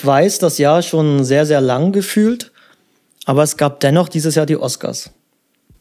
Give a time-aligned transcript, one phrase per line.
[0.00, 2.52] ich weiß das Jahr schon sehr, sehr lang gefühlt,
[3.26, 5.10] aber es gab dennoch dieses Jahr die Oscars.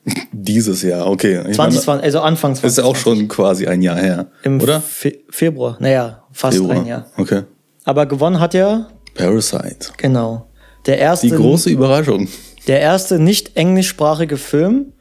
[0.34, 1.40] Dieses Jahr, okay.
[1.48, 2.66] Ich 2020, also Anfang 2020.
[2.66, 4.82] Ist ja auch schon quasi ein Jahr her, Im oder?
[4.82, 6.78] Fe Februar, naja, fast Februar.
[6.78, 7.06] ein Jahr.
[7.18, 7.44] Okay.
[7.86, 9.92] Aber gewonnen hat ja, Parasite.
[9.98, 10.48] genau,
[10.86, 12.28] der erste, Die große Überraschung.
[12.68, 14.94] der erste nicht englischsprachige Film.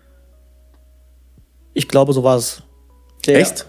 [1.74, 2.62] Ich glaube, so war es.
[3.26, 3.66] Der, Echt?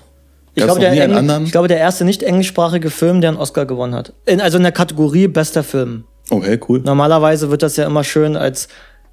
[0.60, 1.46] Ich glaube, der Engl- anderen?
[1.46, 4.14] ich glaube, der erste nicht englischsprachige Film, der einen Oscar gewonnen hat.
[4.26, 6.04] In, also in der Kategorie bester Film.
[6.30, 6.82] Okay, cool.
[6.84, 8.68] Normalerweise wird das ja immer schön als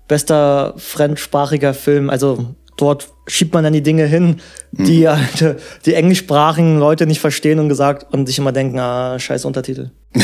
[0.09, 2.11] bester fremdsprachiger Film.
[2.11, 4.37] Also dort schiebt man dann die Dinge hin,
[4.73, 5.09] die Mhm.
[5.09, 9.91] halt, die englischsprachigen Leute nicht verstehen und gesagt und sich immer denken, ah, scheiß Untertitel.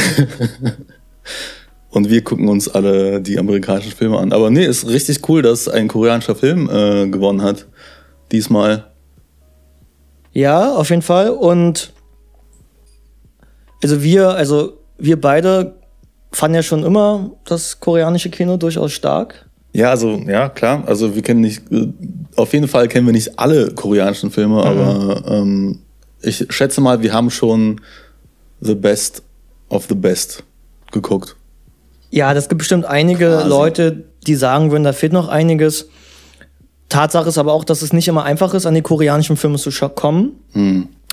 [1.91, 4.33] Und wir gucken uns alle die amerikanischen Filme an.
[4.33, 7.67] Aber nee, ist richtig cool, dass ein koreanischer Film äh, gewonnen hat.
[8.33, 8.92] Diesmal.
[10.33, 11.31] Ja, auf jeden Fall.
[11.31, 11.93] Und
[13.83, 15.75] also wir, also wir beide
[16.33, 19.47] fanden ja schon immer das koreanische Kino durchaus stark.
[19.75, 20.85] Ja, also, ja, klar.
[20.87, 21.89] Also wir kennen nicht, äh,
[22.37, 25.81] auf jeden Fall kennen wir nicht alle koreanischen Filme, aber ähm,
[26.21, 27.81] ich schätze mal, wir haben schon
[28.61, 29.23] The Best
[29.71, 30.45] of the Best
[30.93, 31.37] geguckt.
[32.11, 33.49] Ja, das gibt bestimmt einige Quasi.
[33.49, 35.89] Leute, die sagen würden, da fehlt noch einiges.
[36.93, 39.71] Tatsache ist aber auch, dass es nicht immer einfach ist, an die koreanischen Filme zu
[39.91, 40.33] kommen.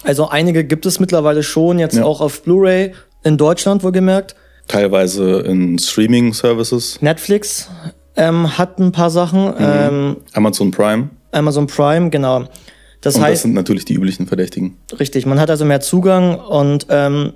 [0.03, 2.03] Also einige gibt es mittlerweile schon, jetzt Ja.
[2.05, 4.35] auch auf Blu-ray, in Deutschland wohlgemerkt.
[4.67, 7.69] Teilweise in Streaming-Services, Netflix
[8.15, 11.09] ähm, hat ein paar Sachen, ähm, Amazon Prime.
[11.31, 12.39] Amazon Prime, genau.
[13.01, 14.77] Das Und das heißt, sind natürlich die üblichen Verdächtigen.
[14.99, 17.33] richtig, man hat also mehr Zugang und ähm,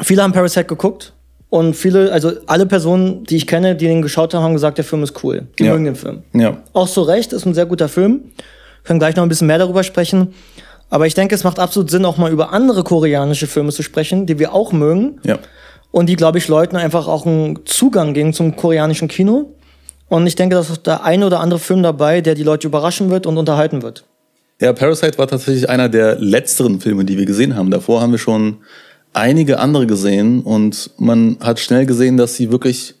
[0.00, 1.14] viele haben Parasite geguckt.
[1.52, 4.86] Und viele, also alle Personen, die ich kenne, die den geschaut haben, haben gesagt, der
[4.86, 5.48] Film ist cool.
[5.58, 5.72] Die Ja.
[5.72, 6.22] mögen den Film.
[6.32, 6.56] Ja.
[6.72, 8.22] Auch zu Recht, ist ein sehr guter Film.
[8.84, 10.32] Können gleich noch ein bisschen mehr darüber sprechen.
[10.88, 14.24] Aber ich denke, es macht absolut Sinn, auch mal über andere koreanische Filme zu sprechen,
[14.24, 15.20] die wir auch mögen.
[15.24, 15.40] Ja.
[15.90, 19.50] Und die, glaube ich, Leuten einfach auch einen Zugang geben zum koreanischen Kino.
[20.08, 23.10] Und ich denke, da ist der eine oder andere Film dabei, der die Leute überraschen
[23.10, 24.04] wird und unterhalten wird.
[24.58, 27.70] Ja, Parasite war tatsächlich einer der letzteren Filme, die wir gesehen haben.
[27.70, 28.56] Davor haben wir schon
[29.12, 32.94] einige andere gesehen und man hat schnell gesehen, dass sie wirklich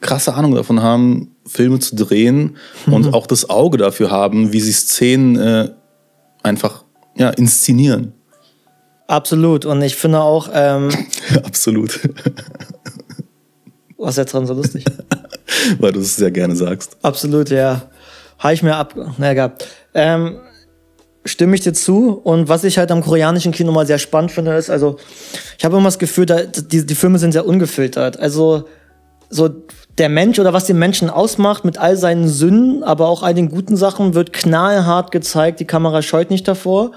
[0.00, 2.56] krasse Ahnung davon haben, Filme zu drehen
[2.86, 5.70] und auch das Auge dafür haben, wie sie Szenen äh,
[6.42, 6.84] einfach
[7.16, 8.12] ja, inszenieren.
[9.06, 9.64] Absolut.
[9.64, 10.90] Und ich finde auch, ähm,
[11.44, 12.00] Absolut.
[13.98, 14.84] was ist jetzt dran so lustig?
[15.78, 16.96] Weil du es sehr gerne sagst.
[17.02, 17.82] Absolut, ja.
[18.38, 18.94] Habe ich mir ab.
[19.18, 19.54] Na egal.
[19.94, 20.36] Ähm,
[21.24, 22.20] stimme ich dir zu.
[22.22, 24.96] Und was ich halt am koreanischen Kino mal sehr spannend finde, ist, also,
[25.58, 28.18] ich habe immer das Gefühl, da, die, die Filme sind sehr ungefiltert.
[28.18, 28.64] Also,
[29.30, 29.50] so
[29.98, 33.48] der Mensch oder was den Menschen ausmacht mit all seinen Sünden, aber auch all den
[33.48, 35.60] guten Sachen, wird knallhart gezeigt.
[35.60, 36.92] Die Kamera scheut nicht davor.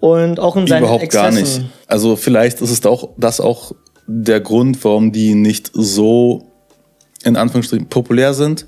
[0.00, 1.62] Und auch in seinen Überhaupt gar Exzessen.
[1.62, 1.72] nicht.
[1.86, 3.72] Also vielleicht ist es auch das auch
[4.06, 6.50] der Grund, warum die nicht so
[7.24, 8.66] in Anführungsstrichen populär sind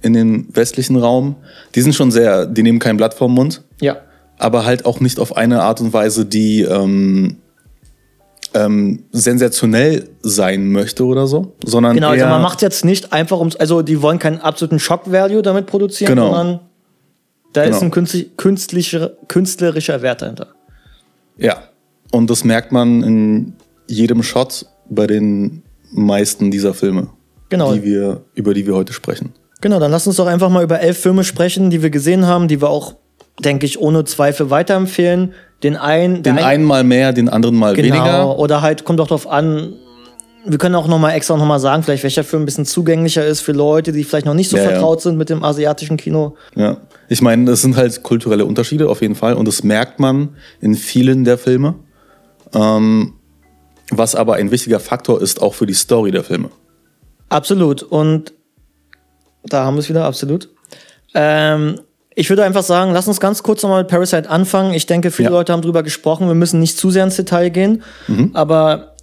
[0.00, 1.36] in dem westlichen Raum.
[1.74, 3.98] Die sind schon sehr, die nehmen kein Blatt vom Mund, Ja.
[4.38, 7.36] Aber halt auch nicht auf eine Art und Weise, die ähm,
[8.54, 13.56] ähm, sensationell sein möchte oder so, sondern Genau, also man macht jetzt nicht einfach ums,
[13.56, 16.32] also die wollen keinen absoluten Shock-Value damit produzieren, Genau.
[16.34, 16.60] sondern
[17.52, 17.84] da ist Genau.
[17.86, 20.48] ein künstlich, künstlicher, künstlerischer Wert dahinter.
[21.36, 21.58] ja.
[22.10, 23.52] Und das merkt man in
[23.86, 25.62] jedem Shot bei den
[25.92, 27.08] meisten dieser Filme,
[27.50, 27.74] Genau.
[27.74, 29.34] die wir, über die wir heute sprechen.
[29.60, 32.48] Genau, dann lass uns doch einfach mal über elf Filme sprechen, die wir gesehen haben,
[32.48, 32.94] die wir auch,
[33.40, 35.32] denke ich, ohne Zweifel weiterempfehlen.
[35.62, 38.38] Den einen, Den ein- einen mal mehr, den anderen mal genau, weniger.
[38.38, 39.74] oder halt kommt doch drauf an.
[40.46, 43.26] Wir können auch noch mal extra noch mal sagen, vielleicht welcher Film ein bisschen zugänglicher
[43.26, 44.68] ist für Leute, die vielleicht noch nicht so Ja, ja.
[44.70, 46.36] vertraut sind mit dem asiatischen Kino.
[46.54, 46.76] Ja.
[47.08, 50.74] Ich meine, das sind halt kulturelle Unterschiede auf jeden Fall und das merkt man in
[50.74, 51.74] vielen der Filme.
[52.54, 53.14] Ähm,
[53.90, 56.50] was aber ein wichtiger Faktor ist auch für die Story der Filme.
[57.30, 57.82] Absolut.
[57.82, 58.32] Und
[59.44, 60.48] da haben wir es wieder, absolut.
[61.14, 61.80] Ähm,
[62.18, 64.74] ich würde einfach sagen, lass uns ganz kurz nochmal mit Parasite anfangen.
[64.74, 65.36] Ich denke, viele Ja.
[65.36, 66.26] Leute haben drüber gesprochen.
[66.26, 67.84] Wir müssen nicht zu sehr ins Detail gehen.
[68.34, 68.96] Aber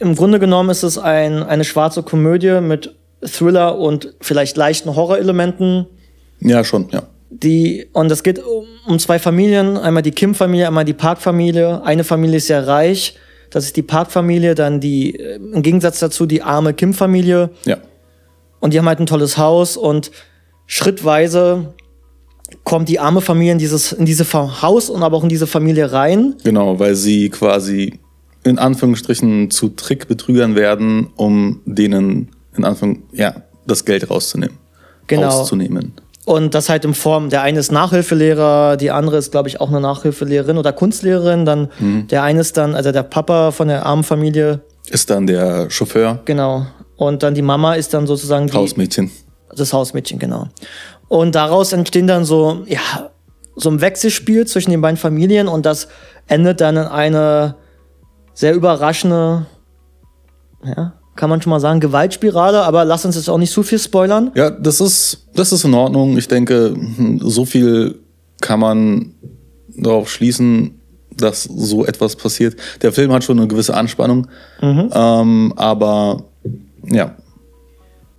[0.00, 5.86] im Grunde genommen ist es ein, eine schwarze Komödie mit Thriller und vielleicht leichten Horrorelementen.
[6.40, 7.04] Ja, schon, ja.
[7.30, 11.82] Die, und es geht um, um zwei Familien, einmal die Kim-Familie, einmal die Park-Familie.
[11.84, 13.16] Eine Familie ist sehr reich,
[13.50, 17.50] das ist die Park-Familie, dann die, äh, im Gegensatz dazu die arme Kim-Familie.
[17.64, 17.76] Ja.
[18.58, 20.10] Und die haben halt ein tolles Haus und
[20.66, 21.74] schrittweise
[22.64, 25.92] kommt die arme Familie in dieses in diese Haus und aber auch in diese Familie
[25.92, 26.34] rein.
[26.44, 27.98] Genau, weil sie quasi
[28.44, 33.34] in Anführungsstrichen zu Trickbetrügern werden, um denen in Anführung ja,
[33.66, 34.56] das Geld rauszunehmen.
[35.08, 35.28] Genau.
[35.28, 35.92] Auszunehmen.
[36.24, 39.68] Und das halt in Form, der eine ist Nachhilfelehrer, die andere ist, glaube ich, auch
[39.68, 41.44] eine Nachhilfelehrerin oder Kunstlehrerin.
[41.44, 41.68] Dann
[42.10, 46.20] der eine ist dann, also der Papa von der armen Familie, Ist dann der Chauffeur.
[46.24, 46.66] genau.
[46.96, 49.10] Und dann die Mama ist dann sozusagen die, Hausmädchen.
[49.54, 50.48] das Hausmädchen, genau.
[51.08, 53.10] Und daraus entstehen dann so, ja,
[53.54, 55.88] so ein Wechselspiel zwischen den beiden Familien und das
[56.26, 57.56] endet dann in eine
[58.34, 59.46] sehr überraschende,
[60.64, 63.78] ja, kann man schon mal sagen, Gewaltspirale, aber lass uns jetzt auch nicht zu viel
[63.78, 64.30] spoilern.
[64.34, 66.18] Ja, das ist, das ist in Ordnung.
[66.18, 67.98] Ich denke, hm, so viel
[68.42, 69.14] kann man
[69.74, 70.78] darauf schließen,
[71.10, 72.56] dass so etwas passiert.
[72.82, 74.26] Der Film hat schon eine gewisse Anspannung,
[74.60, 76.24] ähm, aber
[76.84, 77.16] ja,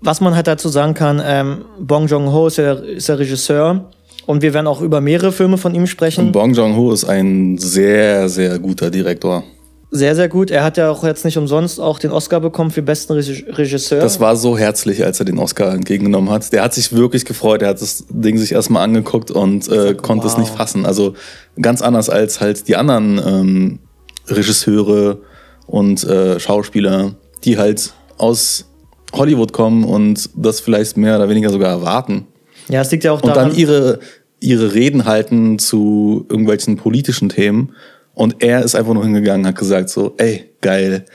[0.01, 3.85] Was man halt dazu sagen kann, ähm, Bong Joon-ho ist ist der Regisseur
[4.25, 6.31] und wir werden auch über mehrere Filme von ihm sprechen.
[6.31, 9.44] Bong Joon-ho ist ein sehr, sehr guter Direktor.
[9.89, 10.51] Sehr, sehr gut.
[10.51, 14.01] Er hat ja auch jetzt nicht umsonst auch den Oscar bekommen für besten Regi- Regisseur.
[14.01, 16.51] Das war so herzlich, als er den Oscar entgegengenommen hat.
[16.51, 17.61] Der hat sich wirklich gefreut.
[17.61, 20.39] Er hat das Ding sich erstmal angeguckt und äh, konnte es wow.
[20.39, 20.85] nicht fassen.
[20.85, 21.13] Also
[21.61, 23.79] ganz anders als halt die anderen ähm,
[24.27, 25.19] Regisseure
[25.67, 27.15] und äh, Schauspieler,
[27.45, 28.65] die halt aus
[29.13, 32.27] Hollywood kommen und das vielleicht mehr oder weniger sogar erwarten.
[32.69, 33.50] ja, es liegt ja auch Und daran.
[33.50, 34.00] dann ihre,
[34.39, 37.74] ihre Reden halten zu irgendwelchen politischen Themen.
[38.13, 41.06] Und er ist einfach nur hingegangen, hat gesagt so, ey, geil,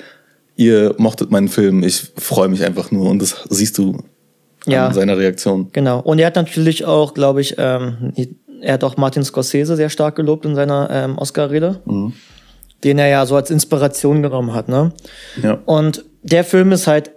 [0.56, 3.11] ihr mochtet meinen Film, ich freue mich einfach nur.
[3.11, 3.99] Und das siehst du
[4.67, 4.87] Ja.
[4.87, 5.69] an seiner Reaktion.
[5.73, 5.99] Genau.
[6.00, 8.12] Und er hat natürlich auch, glaube ich, ähm,
[8.61, 12.12] er hat auch Martin Scorsese sehr stark gelobt in seiner ähm, Oscar-Rede, Mhm.
[12.85, 14.69] den er ja so als Inspiration genommen hat.
[14.69, 14.93] Ne?
[15.43, 15.59] Ja.
[15.67, 17.11] Und der Film ist halt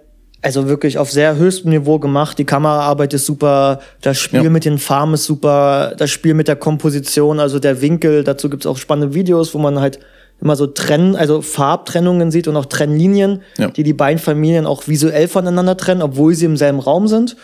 [0.46, 2.38] also wirklich auf sehr höchstem Niveau gemacht.
[2.38, 4.50] Die Kameraarbeit ist super, das Spiel Ja.
[4.50, 8.22] mit den Farben ist super, das Spiel mit der Komposition, also der Winkel.
[8.22, 9.98] Dazu gibt's auch spannende Videos, wo man halt
[10.40, 13.68] immer so trennen, also Farbtrennungen sieht und auch Trennlinien, Ja.
[13.70, 17.36] die die beiden Familien auch visuell voneinander trennen, obwohl sie im selben Raum sind.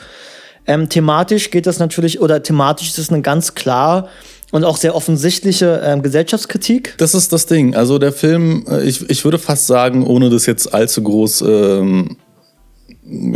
[0.68, 4.08] Ähm, thematisch geht das natürlich, oder thematisch ist es eine ganz klar
[4.52, 6.94] und auch sehr offensichtliche ähm, Gesellschaftskritik.
[6.98, 7.74] Das ist das Ding.
[7.74, 12.16] Also der Film, äh, ich, ich würde fast sagen, ohne das jetzt allzu groß ähm,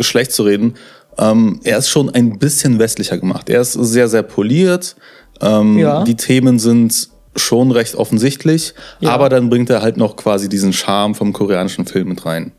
[0.01, 0.75] schlecht zu reden,
[1.19, 3.49] ähm, er ist schon ein bisschen westlicher gemacht.
[3.49, 4.97] Er ist sehr, sehr poliert.
[5.41, 6.05] Ähm, Ja.
[6.05, 9.11] Die Themen sind schon recht offensichtlich, Ja.
[9.11, 12.53] aber dann bringt er halt noch quasi diesen Charme vom koreanischen Film mit rein.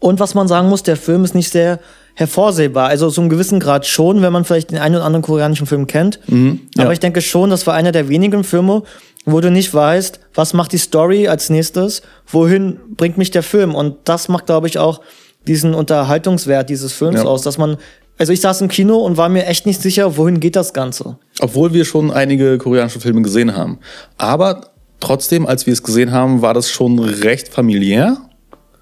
[0.00, 1.78] Und was man sagen muss, der Film ist nicht sehr
[2.14, 2.88] hervorsehbar.
[2.88, 5.86] Also so einem gewissen Grad schon, wenn man vielleicht den einen oder anderen koreanischen Film
[5.86, 6.20] kennt.
[6.28, 6.82] ja.
[6.84, 8.82] Aber ich denke schon, das war einer der wenigen Filme,
[9.24, 13.74] wo du nicht weißt, was macht die Story als nächstes, wohin bringt mich der Film.
[13.74, 15.00] Und das macht, glaube ich, auch
[15.46, 17.24] diesen Unterhaltungswert dieses Films Ja.
[17.24, 17.76] aus, dass man,
[18.18, 21.18] also ich saß im Kino und war mir echt nicht sicher, wohin geht das Ganze.
[21.40, 23.78] Obwohl wir schon einige koreanische Filme gesehen haben.
[24.18, 24.68] Aber
[25.00, 28.16] trotzdem, als wir es gesehen haben, war das schon recht familiär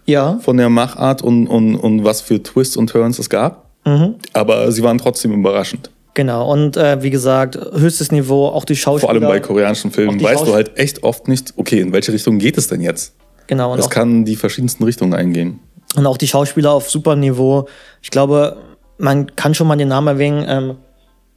[0.07, 3.71] Ja, von der Machart und, und, und was für Twists und Turns es gab.
[3.85, 4.17] Mhm.
[4.33, 5.91] Aber sie waren trotzdem überraschend.
[6.15, 6.53] genau.
[6.53, 9.09] Und äh, wie gesagt, höchstes Niveau, auch die Schauspieler.
[9.15, 12.39] Vor allem bei koreanischen Filmen weißt du halt echt oft nicht, okay, in welche Richtung
[12.39, 13.15] geht es denn jetzt?
[13.49, 15.59] Genau, und Es kann die verschiedensten Richtungen eingehen.
[15.97, 17.69] Und auch die Schauspieler auf super Niveau.
[18.01, 18.57] Ich glaube,
[18.99, 20.45] man kann schon mal den Namen erwähnen.
[20.49, 20.77] Ähm,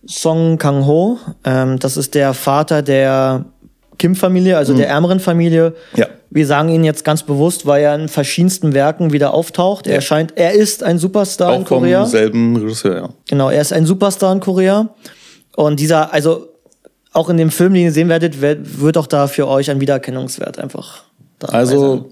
[0.08, 3.46] Song Kang-ho, ähm, das ist der Vater der
[3.98, 5.74] Kim-Familie, also der ärmeren Familie.
[5.94, 6.00] Mhm.
[6.00, 6.08] Ja.
[6.30, 9.88] Wir sagen ihn jetzt ganz bewusst, weil er in verschiedensten Werken wieder auftaucht.
[9.88, 12.06] Er scheint, er ist ein Superstar in Auch vom Korea.
[12.06, 13.10] selben Regisseur, ja.
[13.28, 14.90] Genau, er ist ein Superstar in Korea.
[15.56, 16.50] Und dieser, also
[17.14, 20.60] auch in dem Film, den ihr sehen werdet, wird, auch da für euch ein Wiedererkennungswert
[20.60, 21.04] einfach
[21.40, 21.48] da.
[21.48, 22.10] Also,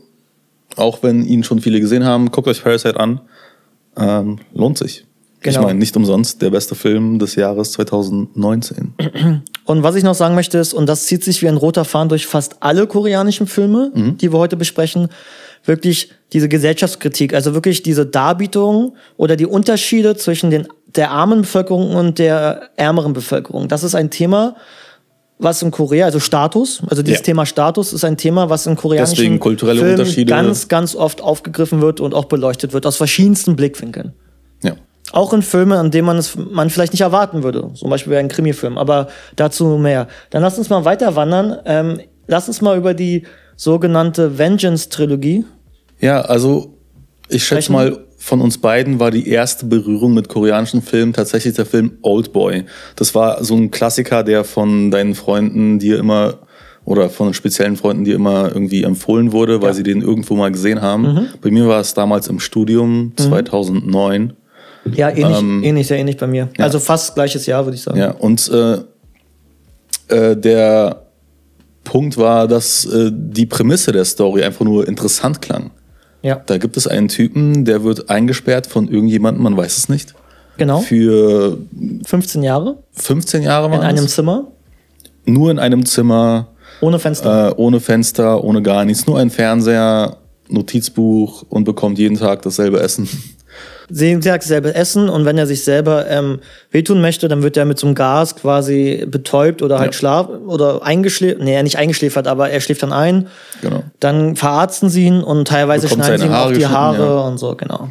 [0.75, 3.22] auch wenn ihn schon viele gesehen haben, guckt euch Parasite an.
[3.98, 5.06] Ähm, lohnt sich.
[5.46, 5.63] Ich Genau.
[5.68, 8.94] meine, nicht umsonst der beste Film des Jahres 2019.
[9.65, 12.08] Und was ich noch sagen möchte ist, und das zieht sich wie ein roter Faden
[12.10, 15.10] durch fast alle koreanischen Filme, die wir heute besprechen,
[15.65, 21.96] wirklich diese Gesellschaftskritik, also wirklich diese Darbietung oder die Unterschiede zwischen den, der armen Bevölkerung
[21.96, 23.68] und der ärmeren Bevölkerung.
[23.68, 24.56] Das ist ein Thema,
[25.39, 27.25] was in Korea, also Status, also dieses Ja.
[27.25, 30.29] Thema Status ist ein Thema, was in koreanischen Deswegen kulturelle Filmen Unterschiede.
[30.29, 34.13] ganz, ganz oft aufgegriffen wird und auch beleuchtet wird, aus verschiedensten Blickwinkeln.
[34.63, 34.73] Ja.
[35.11, 37.71] Auch in Filmen, an denen man es man vielleicht nicht erwarten würde.
[37.73, 40.07] Zum Beispiel ein Krimi-Film, aber dazu mehr.
[40.29, 41.57] Dann lass uns mal weiter wandern.
[41.65, 43.23] Ähm, lass uns mal über die
[43.57, 45.45] sogenannte Vengeance-Trilogie.
[45.99, 46.73] Ja, also
[47.27, 51.65] ich schätze mal, von uns beiden war die erste Berührung mit koreanischen Filmen tatsächlich der
[51.65, 52.63] Film Oldboy.
[52.96, 56.36] Das war so ein Klassiker, der von deinen Freunden dir immer
[56.86, 60.82] oder von speziellen Freunden dir immer irgendwie empfohlen wurde, weil sie den irgendwo mal gesehen
[60.82, 61.27] haben.
[61.42, 64.32] Bei mir war es damals im Studium 2009.
[64.94, 66.48] Ja, ähnlich, ähnlich, sehr ähnlich bei mir.
[66.60, 68.00] Also fast gleiches Jahr, würde ich sagen.
[68.00, 68.77] Ja, und äh,
[70.15, 71.08] äh, der
[71.84, 75.72] Punkt war, dass äh, die Prämisse der Story einfach nur interessant klang.
[76.24, 80.15] Ja, Da gibt es einen Typen, der wird eingesperrt von irgendjemandem, man weiß es nicht,
[80.58, 80.80] genau.
[80.80, 81.58] für
[82.06, 84.08] 15 Jahre 15 Jahre in war einem.
[84.08, 84.48] Zimmer,
[85.25, 86.48] Nur in einem Zimmer,
[86.82, 87.50] ohne Fenster.
[87.50, 92.80] äh, ohne Fenster, ohne gar nichts, nur ein Fernseher, Notizbuch und bekommt jeden Tag dasselbe
[92.80, 93.08] Essen.
[93.89, 96.39] Sehen sie selber essen und wenn er sich selber ähm,
[96.71, 99.97] wehtun möchte, dann wird er mit so einem Gas quasi betäubt oder halt Ja.
[99.97, 103.27] schlaf oder eingeschläfert, nee, nicht eingeschläfert, aber er schläft dann ein.
[103.61, 103.83] Genau.
[103.99, 107.21] Dann verarzten sie ihn und teilweise Bekommt schneiden sie ihm auch die Haare ja.
[107.21, 107.89] und so, genau.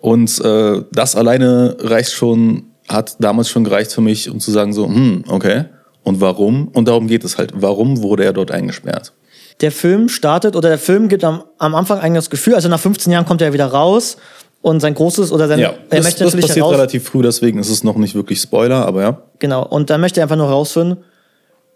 [0.00, 4.72] Und äh, das alleine reicht schon, hat damals schon gereicht für mich, um zu sagen
[4.72, 5.64] so, hm, okay.
[6.02, 6.68] Und warum?
[6.68, 7.52] Und darum geht es halt.
[7.54, 9.12] Warum wurde er dort eingesperrt?
[9.60, 12.80] der Film startet oder der Film gibt am, am Anfang eigentlich das Gefühl, also nach
[12.80, 14.16] 15 Jahren kommt er wieder raus
[14.64, 17.58] und sein großes oder sein, er das, möchte das natürlich passiert heraus, relativ früh, deswegen
[17.58, 19.22] ist es noch nicht wirklich Spoiler, aber ja.
[19.38, 21.04] genau, und dann möchte er einfach nur rausfinden,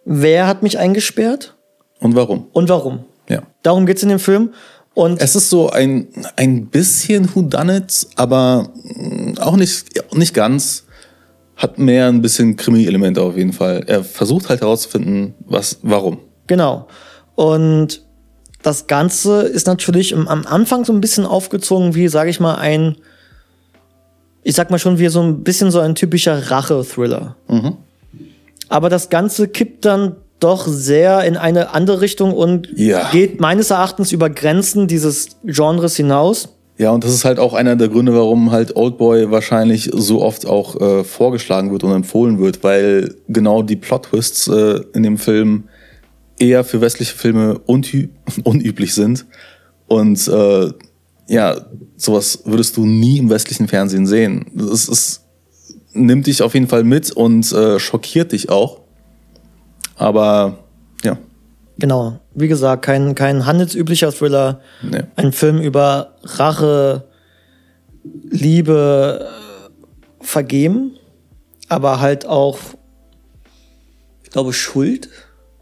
[0.07, 1.55] wer hat mich eingesperrt
[2.01, 2.47] Und warum?
[2.53, 3.05] und warum.
[3.29, 3.43] Ja.
[3.63, 4.55] Darum geht's in dem Film
[4.95, 10.85] und Es ist so ein, ein bisschen Whodunit, aber mh, auch nicht, nicht ganz.
[11.57, 13.85] Hat mehr ein bisschen Krimi-Elemente auf jeden Fall.
[13.87, 16.19] Er versucht halt herauszufinden, was, warum.
[16.47, 16.87] genau.
[17.35, 18.03] Und
[18.63, 22.57] das Ganze ist natürlich am am Anfang so ein bisschen aufgezogen wie, sage ich mal,
[22.57, 22.97] ein,
[24.43, 27.37] ich sag mal schon wie so ein bisschen so ein typischer Rache-Thriller.
[28.69, 33.11] Aber das Ganze kippt dann doch sehr in eine andere Richtung und Ja.
[33.11, 36.51] geht meines Erachtens über Grenzen dieses Genres hinaus.
[36.77, 40.47] Ja, und das ist halt auch einer der Gründe, warum halt Oldboy wahrscheinlich so oft
[40.47, 45.65] auch äh, vorgeschlagen wird und empfohlen wird, weil genau die Plot-Twists äh, in dem Film
[46.39, 48.09] eher für westliche Filme unü
[48.45, 49.27] unüblich sind.
[49.87, 50.73] Und äh,
[51.29, 51.67] ja,
[51.97, 54.47] sowas würdest du nie im westlichen Fernsehen sehen.
[54.73, 55.25] Es ist,
[55.93, 58.81] nimmt dich auf jeden Fall mit und äh, schockiert dich auch.
[59.97, 60.59] Aber
[61.05, 61.19] ja,
[61.79, 65.05] Genau, wie gesagt, kein, kein handelsüblicher Thriller, nee.
[65.15, 67.05] ein Film über Rache,
[68.03, 70.97] Liebe, äh, Vergeben,
[71.69, 72.59] aber halt auch,
[74.25, 75.09] ich glaube, Schuld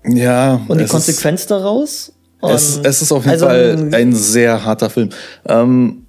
[0.08, 2.12] Ja, und die es ist- Konsequenz daraus.
[2.42, 5.08] Es, es ist auf jeden also, Fall ein sehr harter Film.
[5.48, 6.06] Ähm,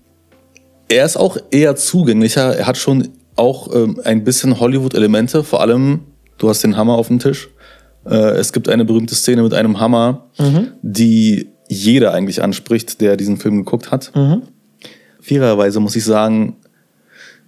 [0.87, 2.55] er ist auch eher zugänglicher.
[2.55, 5.43] Er hat schon auch ähm, ein bisschen Hollywood-Elemente.
[5.43, 6.01] Vor allem,
[6.37, 7.49] du hast den Hammer auf dem Tisch.
[8.05, 10.29] Äh, es gibt eine berühmte Szene mit einem Hammer,
[10.81, 14.11] die jeder eigentlich anspricht, der diesen Film geguckt hat.
[15.21, 16.57] Fairerweise muss ich sagen,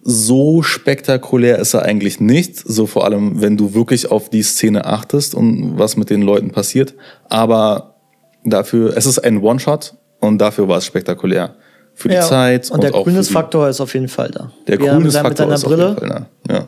[0.02, 2.58] so spektakulär ist er eigentlich nicht.
[2.58, 6.52] So vor allem, wenn du wirklich auf die Szene achtest und was mit den Leuten
[6.52, 6.96] passiert.
[7.28, 7.96] Aber
[8.44, 11.56] dafür, es ist ein One-Shot und dafür war es spektakulär.
[11.94, 14.52] Für die ja, Zeit und der auch für die, Grünes-Faktor ist auf jeden Fall da.
[14.68, 15.96] Der Wie er mit ist seiner auf jeden Brille.
[15.96, 16.54] Fall da.
[16.54, 16.68] Ja.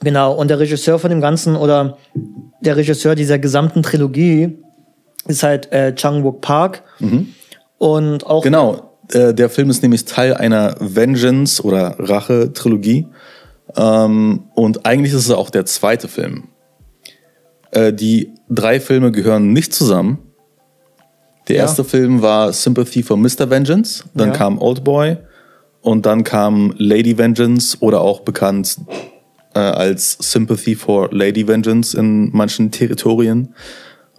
[0.00, 1.96] Genau, und der Regisseur von dem Ganzen oder
[2.60, 4.56] der Regisseur dieser gesamten Trilogie
[5.26, 6.84] ist halt äh, Chang Wook Park.
[7.78, 13.06] Und auch Genau, äh, der Film ist nämlich Teil einer Vengeance- oder Rache-Trilogie.
[13.76, 16.44] Ähm, und eigentlich ist es auch der zweite Film.
[17.72, 20.18] Äh, die drei Filme gehören nicht zusammen.
[21.48, 21.62] Der Ja.
[21.62, 23.48] erste Film war Sympathy for Mr.
[23.50, 24.34] Vengeance, dann Ja.
[24.34, 25.16] kam Oldboy
[25.80, 28.78] und dann kam Lady Vengeance oder auch bekannt
[29.54, 33.54] äh, als Sympathy for Lady Vengeance in manchen Territorien.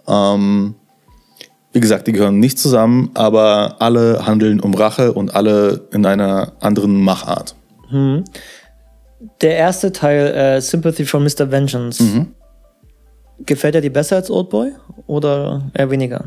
[0.08, 0.74] Ähm,
[1.78, 6.54] wie gesagt, die gehören nicht zusammen, aber alle handeln um Rache und alle in einer
[6.58, 7.54] anderen Machart.
[9.40, 11.48] der erste Teil, äh, Sympathy for Mr.
[11.52, 12.02] Vengeance.
[12.02, 12.26] Mhm.
[13.46, 14.72] Gefällt er dir besser als Oldboy
[15.06, 16.24] oder eher weniger?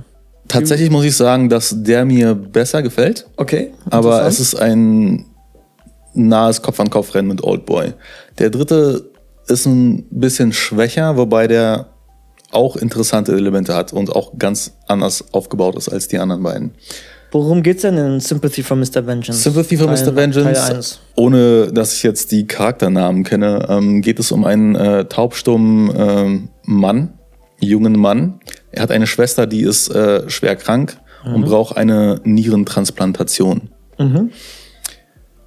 [0.48, 3.72] Tatsächlich muss ich sagen, dass der mir besser gefällt, Okay.
[3.90, 5.26] aber es ist ein
[6.14, 7.94] nahes Kopf-an-Kopf-Rennen mit Oldboy.
[8.40, 9.12] Der dritte
[9.48, 11.88] ist ein bisschen schwächer, wobei der
[12.52, 16.72] auch interessante Elemente hat und auch ganz anders aufgebaut ist als die anderen beiden.
[17.34, 19.06] Worum geht's denn in Sympathy for Mr.
[19.08, 19.42] Vengeance?
[19.42, 20.16] Sympathy for Teil- Mr.
[20.16, 25.94] Vengeance, ohne dass ich jetzt die Charakternamen kenne, ähm, geht es um einen äh, taubstummen
[25.96, 27.14] ähm, Mann,
[27.62, 28.42] jungen Mann.
[28.72, 33.70] Er hat eine Schwester, die ist äh, schwer krank und braucht eine Nierentransplantation.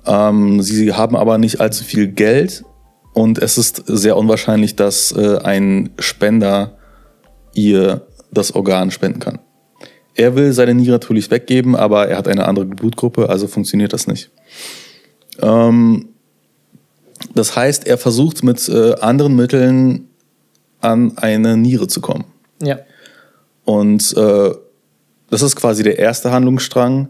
[0.07, 2.65] Ähm, sie haben aber nicht allzu viel Geld
[3.13, 6.74] und es ist sehr unwahrscheinlich, dass äh, ein Spender
[7.55, 9.39] ihr das Organ spenden kann.
[10.15, 14.07] Er will seine Niere natürlich weggeben, aber er hat eine andere Blutgruppe, also funktioniert das
[14.07, 14.31] nicht.
[15.41, 16.09] Ähm,
[17.35, 20.09] das heißt, er versucht mit äh, anderen Mitteln
[20.81, 22.25] an eine Niere zu kommen.
[22.63, 22.79] Ja.
[23.65, 24.51] Und äh,
[25.31, 27.09] das ist quasi der erste Handlungsstrang.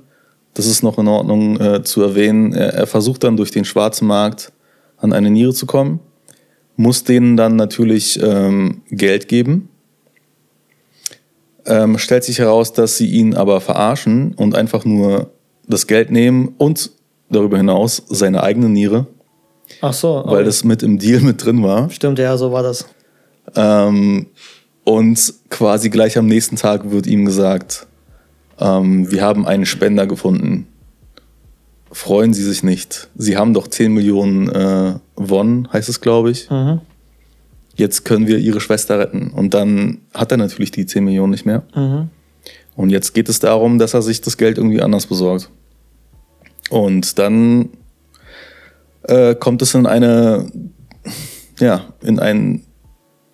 [0.54, 2.52] Das ist noch in Ordnung äh, zu erwähnen.
[2.54, 4.52] Er, er versucht dann durch den schwarzen Markt
[4.96, 6.00] an eine Niere zu kommen,
[6.76, 9.68] muss denen dann natürlich ähm, Geld geben.
[11.66, 15.30] Ähm, stellt sich heraus, dass sie ihn aber verarschen und einfach nur
[15.66, 16.90] das Geld nehmen und
[17.30, 19.06] darüber hinaus seine eigene Niere,
[19.80, 20.22] Ach so.
[20.26, 20.44] weil oh.
[20.44, 21.90] das mit im Deal mit drin war.
[21.90, 22.86] Stimmt, ja, so war das.
[23.56, 24.26] Ähm,
[24.84, 27.86] und quasi gleich am nächsten Tag wird ihm gesagt,
[28.60, 30.68] ähm, wir haben einen Spender gefunden.
[31.90, 33.08] freuen sie sich nicht.
[33.16, 36.50] Sie haben doch 10 Millionen äh, Won, heißt es, glaube ich.
[36.50, 36.80] Mhm.
[37.76, 39.30] Jetzt können wir ihre Schwester retten.
[39.30, 41.64] Und dann hat er natürlich die 10 Millionen nicht mehr.
[41.74, 42.10] Mhm.
[42.76, 45.50] Und jetzt geht es darum, dass er sich das Geld irgendwie anders besorgt.
[46.70, 47.70] Und dann
[49.02, 50.50] äh, kommt es in eine,
[51.58, 52.62] ja, in ein,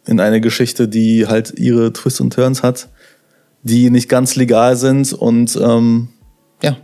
[0.06, 2.88] in eine Geschichte, die halt ihre Twists und Turns hat,
[3.62, 6.08] die nicht ganz legal sind und ähm,
[6.62, 6.76] ja.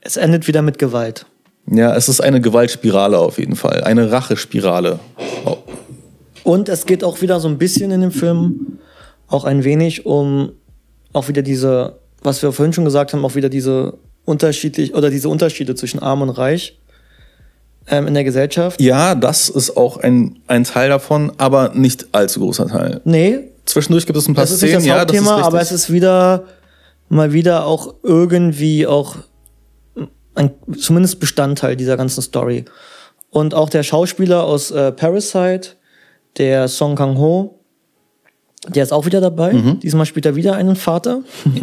[0.00, 1.26] Es endet wieder mit Gewalt.
[1.70, 4.98] Ja, es ist eine Gewaltspirale auf jeden Fall, eine Rachespirale.
[5.44, 5.58] Oh.
[6.44, 8.78] Und es geht auch wieder so ein bisschen in dem Film
[9.28, 10.52] auch ein wenig um
[11.12, 13.94] auch wieder diese, was wir vorhin schon gesagt haben, auch wieder diese
[14.24, 16.78] unterschiedlich oder diese Unterschiede zwischen Arm und Reich
[17.86, 18.80] ähm, in der Gesellschaft.
[18.80, 23.00] Ja, das ist auch ein, ein Teil davon, aber nicht allzu großer Teil.
[23.04, 25.46] Nee, Zwischendurch gibt es ein paar das ist nicht Szenen, das ja, das ist Hauptthema,
[25.46, 26.44] aber es ist wieder
[27.08, 29.16] mal wieder auch irgendwie auch
[30.34, 32.64] ein zumindest Bestandteil dieser ganzen Story.
[33.30, 35.70] Und auch der Schauspieler aus äh, Parasite,
[36.38, 37.58] der Song Kang Ho,
[38.68, 39.52] der ist auch wieder dabei.
[39.52, 39.80] Mhm.
[39.80, 41.22] Diesmal spielt er wieder einen Vater.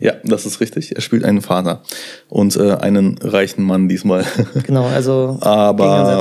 [0.00, 0.94] Ja, das ist richtig.
[0.96, 1.82] Er spielt einen Vater
[2.28, 4.24] und äh, einen reichen Mann diesmal.
[4.66, 6.20] Genau, also Aber-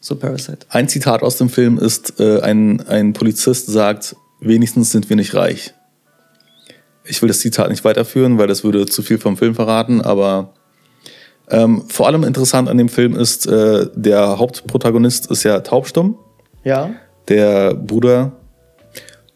[0.00, 0.66] zu Parasite.
[0.68, 5.34] Ein Zitat aus dem Film ist, äh, ein, ein Polizist sagt, wenigstens sind wir nicht
[5.34, 5.72] reich.
[7.04, 10.54] Ich will das Zitat nicht weiterführen, weil das würde zu viel vom Film verraten, aber
[11.48, 16.18] ähm, vor allem interessant an dem Film ist, äh, der Hauptprotagonist ist ja taubstumm,
[16.64, 16.90] Ja.
[17.28, 18.32] der Bruder,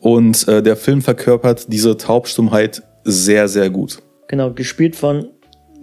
[0.06, 3.98] und äh, der Film verkörpert diese Taubstummheit sehr, sehr gut.
[4.28, 5.30] Genau, gespielt von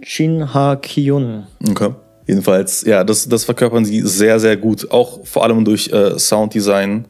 [0.02, 1.46] Shin Ha Kyun.
[1.68, 1.90] Okay.
[2.26, 4.90] Jedenfalls, ja, das, das verkörpern sie sehr, sehr gut.
[4.90, 7.04] Auch vor allem durch äh, Sounddesign,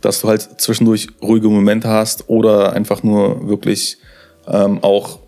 [0.00, 3.98] dass du halt zwischendurch ruhige Momente hast oder einfach nur wirklich
[4.48, 5.18] ähm, auch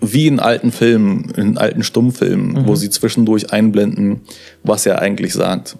[0.00, 4.22] wie in alten Filmen, in alten Stummfilmen, wo sie zwischendurch einblenden,
[4.62, 5.76] was er eigentlich sagt.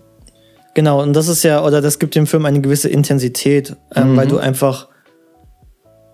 [0.74, 4.28] Genau, und das ist ja, oder das gibt dem Film eine gewisse Intensität, ähm, weil
[4.28, 4.88] du einfach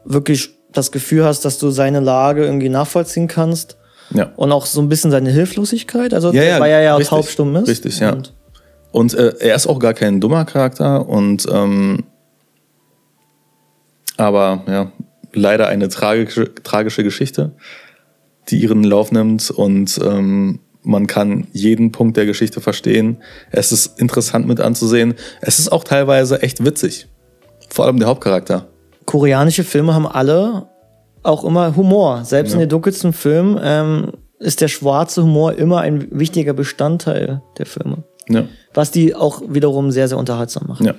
[0.04, 3.76] wirklich das Gefühl hast, dass du seine Lage irgendwie nachvollziehen kannst
[4.14, 4.32] Ja.
[4.36, 7.54] und auch so ein bisschen seine Hilflosigkeit, also Ja, ja, weil er ja richtig, taubstumm
[7.56, 7.68] ist.
[7.68, 8.12] richtig, ja.
[8.12, 8.32] Und
[8.92, 12.04] Und äh, er ist auch gar kein dummer Charakter und ähm,
[14.16, 14.92] aber ja,
[15.32, 17.52] leider eine tragische, tragische Geschichte,
[18.48, 23.18] die ihren Lauf nimmt und ähm, man kann jeden Punkt der Geschichte verstehen.
[23.50, 25.14] Es ist interessant mit anzusehen.
[25.40, 27.08] Es ist auch teilweise echt witzig.
[27.68, 28.66] Vor allem der Hauptcharakter.
[29.04, 30.66] koreanische Filme haben alle
[31.22, 32.24] auch immer Humor.
[32.24, 32.66] Selbst in Ja.
[32.66, 38.04] den dunkelsten Filmen ähm, ist der schwarze Humor immer ein wichtiger Bestandteil der Filme.
[38.28, 38.44] Ja.
[38.74, 40.86] Was die auch wiederum sehr, sehr unterhaltsam machen.
[40.86, 40.94] ja.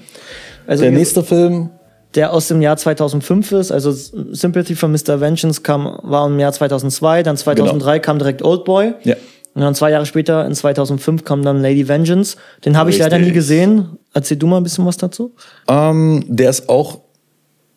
[0.65, 1.69] Also Der nächste Film,
[2.15, 5.21] der aus dem Jahr 2005 ist, also Sympathy for Mr.
[5.21, 8.93] Vengeance kam, war im Jahr 2002, dann 2003 kam direkt Oldboy.
[9.03, 9.15] ja.
[9.57, 12.37] Und dann zwei Jahre später, in 2005, kam dann Lady Vengeance.
[12.63, 13.97] Den habe ich leider nie gesehen.
[14.13, 15.33] Erzähl du mal ein bisschen was dazu.
[15.67, 16.99] Ähm, der ist auch,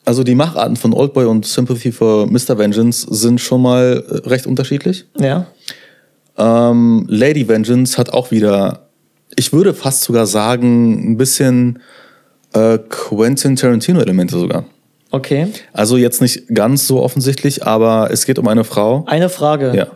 [0.05, 2.59] also die Macharten von Oldboy und Sympathy for Mr.
[2.59, 5.07] Vengeance sind schon mal äh, recht unterschiedlich.
[5.19, 5.47] Ja.
[6.37, 8.91] Ähm, Lady Vengeance hat auch wieder,
[9.37, 11.79] ich würde fast sogar sagen, ein bisschen
[12.53, 14.67] äh, Quentin Tarantino-Elemente sogar.
[15.13, 15.49] Okay.
[15.73, 19.03] Also jetzt nicht ganz so offensichtlich, aber es geht um eine Frau.
[19.07, 19.73] Eine Frage.
[19.75, 19.87] Ja.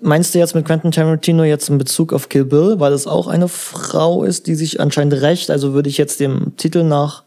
[0.00, 3.26] Meinst du jetzt mit Quentin Tarantino jetzt in Bezug auf Kill Bill, weil es auch
[3.26, 5.50] eine Frau ist, die sich anscheinend rächt?
[5.50, 7.24] Also würde ich jetzt dem Titel nach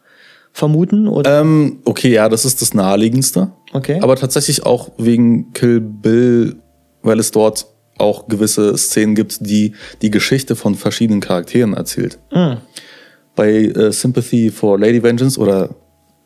[0.51, 1.07] vermuten?
[1.07, 1.41] Oder?
[1.41, 3.51] Ähm, okay, ja, das ist das naheliegendste.
[3.73, 3.99] Okay.
[4.01, 6.55] Aber tatsächlich auch wegen Kill Bill,
[7.01, 7.67] weil es dort
[7.97, 12.19] auch gewisse Szenen gibt, die die Geschichte von verschiedenen Charakteren erzählt.
[13.35, 15.69] Bei äh, Sympathy for Lady Vengeance oder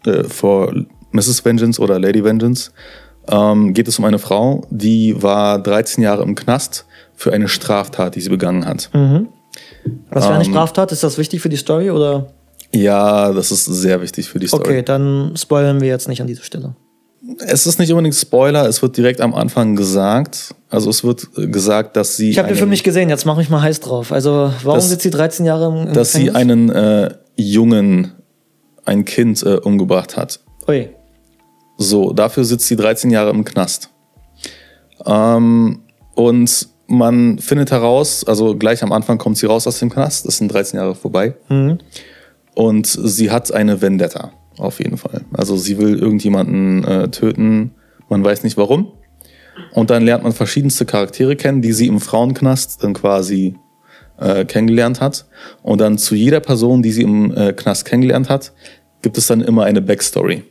[0.05, 0.73] äh, for
[1.11, 1.43] Mrs.
[1.43, 2.71] Vengeance oder Lady Vengeance
[3.29, 6.85] ähm, geht es um eine Frau, die war 13 Jahre im Knast
[7.15, 8.89] für eine Straftat, die sie begangen hat.
[10.11, 10.91] Was für eine ähm, Straftat?
[10.91, 12.27] Ist das wichtig für die Story oder?
[12.73, 14.61] Ja, das ist sehr wichtig für die Story.
[14.63, 16.75] Okay, dann spoilern wir jetzt nicht an dieser Stelle.
[17.39, 20.53] Es ist nicht unbedingt Spoiler, es wird direkt am Anfang gesagt.
[20.69, 23.41] Also es wird äh, gesagt, dass sie Ich habe den Film nicht gesehen, jetzt mache
[23.41, 24.11] ich mal heiß drauf.
[24.11, 26.35] Also, warum Das- sitzt sie 13 Jahre im, im dass sie Gefängnis?
[26.35, 28.11] einen äh, Jungen,
[28.85, 30.39] ein Kind äh, umgebracht hat.
[30.67, 30.89] Ui.
[31.77, 33.91] So, dafür sitzt sie 13 Jahre im Knast.
[35.05, 35.79] Ähm,
[36.15, 40.37] und man findet heraus, also gleich am Anfang kommt sie raus aus dem Knast, das
[40.37, 41.35] sind 13 Jahre vorbei.
[42.55, 45.25] Und sie hat eine Vendetta, auf jeden Fall.
[45.33, 47.75] Also sie will irgendjemanden äh, töten,
[48.09, 48.93] man weiß nicht warum.
[49.73, 53.55] Und dann lernt man verschiedenste Charaktere kennen, die sie im Frauenknast dann quasi
[54.17, 55.25] äh, kennengelernt hat.
[55.61, 58.53] Und dann zu jeder Person, die sie im äh, Knast kennengelernt hat,
[59.01, 60.43] gibt es dann immer eine Backstory.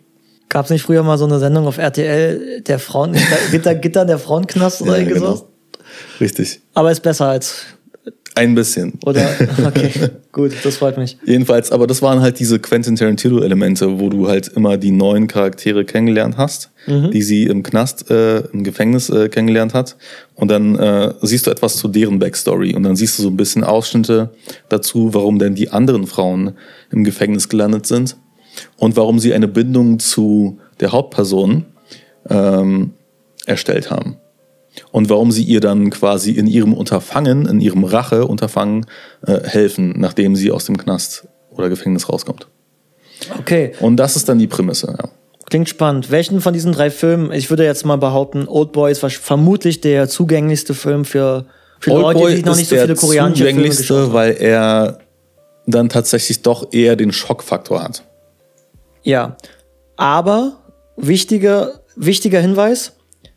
[0.48, 3.16] Gab es nicht früher mal so eine Sendung auf RTL, der Frauen,
[3.50, 5.34] Gitter, Gitter der Frauenknast oder Ja, irgendwie genau.
[5.34, 5.48] so?
[6.20, 6.60] Richtig.
[6.74, 7.64] Aber ist besser als.
[8.34, 8.98] Ein bisschen.
[9.06, 9.26] Oder?
[9.66, 9.90] Okay,
[10.30, 11.16] gut, das freut mich.
[11.24, 15.86] Jedenfalls, aber das waren halt diese Quentin Tarantino-Elemente, wo du halt immer die neuen Charaktere
[15.86, 19.96] kennengelernt hast, die sie im Knast, äh, im Gefängnis äh, kennengelernt hat.
[20.34, 23.36] Und dann äh, siehst du etwas zu deren Backstory und dann siehst du so ein
[23.38, 24.30] bisschen Ausschnitte
[24.68, 26.52] dazu, warum denn die anderen Frauen
[26.92, 28.16] im Gefängnis gelandet sind
[28.76, 31.66] und warum sie eine Bindung zu der Hauptperson
[32.28, 32.92] ähm,
[33.46, 34.16] erstellt haben.
[34.92, 38.86] Und warum sie ihr dann quasi in ihrem Unterfangen, in ihrem Rache-Unterfangen
[39.26, 42.46] äh, helfen, nachdem sie aus dem Knast oder Gefängnis rauskommt.
[43.38, 45.08] Okay, Und das ist dann die Prämisse, ja.
[45.48, 46.10] klingt spannend.
[46.10, 50.08] Welchen von diesen drei Filmen, ich würde jetzt mal behaupten, Old Boy ist vermutlich der
[50.08, 51.46] zugänglichste Film für,
[51.80, 54.12] für Leute, die noch nicht so viele koreanische Filme geschaut zugänglichste, haben.
[54.12, 54.98] weil er
[55.66, 58.02] dann tatsächlich doch eher den Schockfaktor hat.
[59.06, 59.36] Ja,
[59.96, 60.56] aber
[60.96, 62.92] wichtiger, wichtiger Hinweis,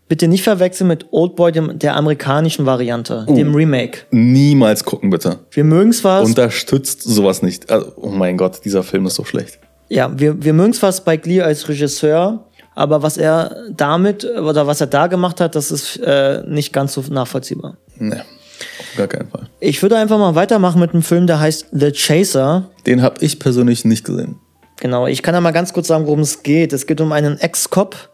[0.07, 3.35] bitte nicht verwechseln mit Old Boy, dem, der amerikanischen Variante, Oh.
[3.35, 3.99] dem Remake.
[4.11, 5.39] Niemals gucken, bitte.
[5.51, 7.71] Wir mögen zwar, Unterstützt sowas nicht.
[7.71, 9.59] Also, oh mein Gott, dieser Film ist so schlecht.
[9.89, 14.81] ja, wir, wir mögen zwar Spike Lee als Regisseur, aber was er damit oder was
[14.81, 17.77] er da gemacht hat, das ist äh, nicht ganz so nachvollziehbar.
[17.97, 19.47] Nee, auf gar keinen Fall.
[19.59, 22.69] Ich würde einfach mal weitermachen mit einem Film, der heißt The Chaser.
[22.87, 24.37] Den habe ich persönlich nicht gesehen.
[24.79, 26.71] Genau, ich kann ja mal ganz kurz sagen, worum es geht.
[26.73, 28.09] Es geht um einen Ex-Cop.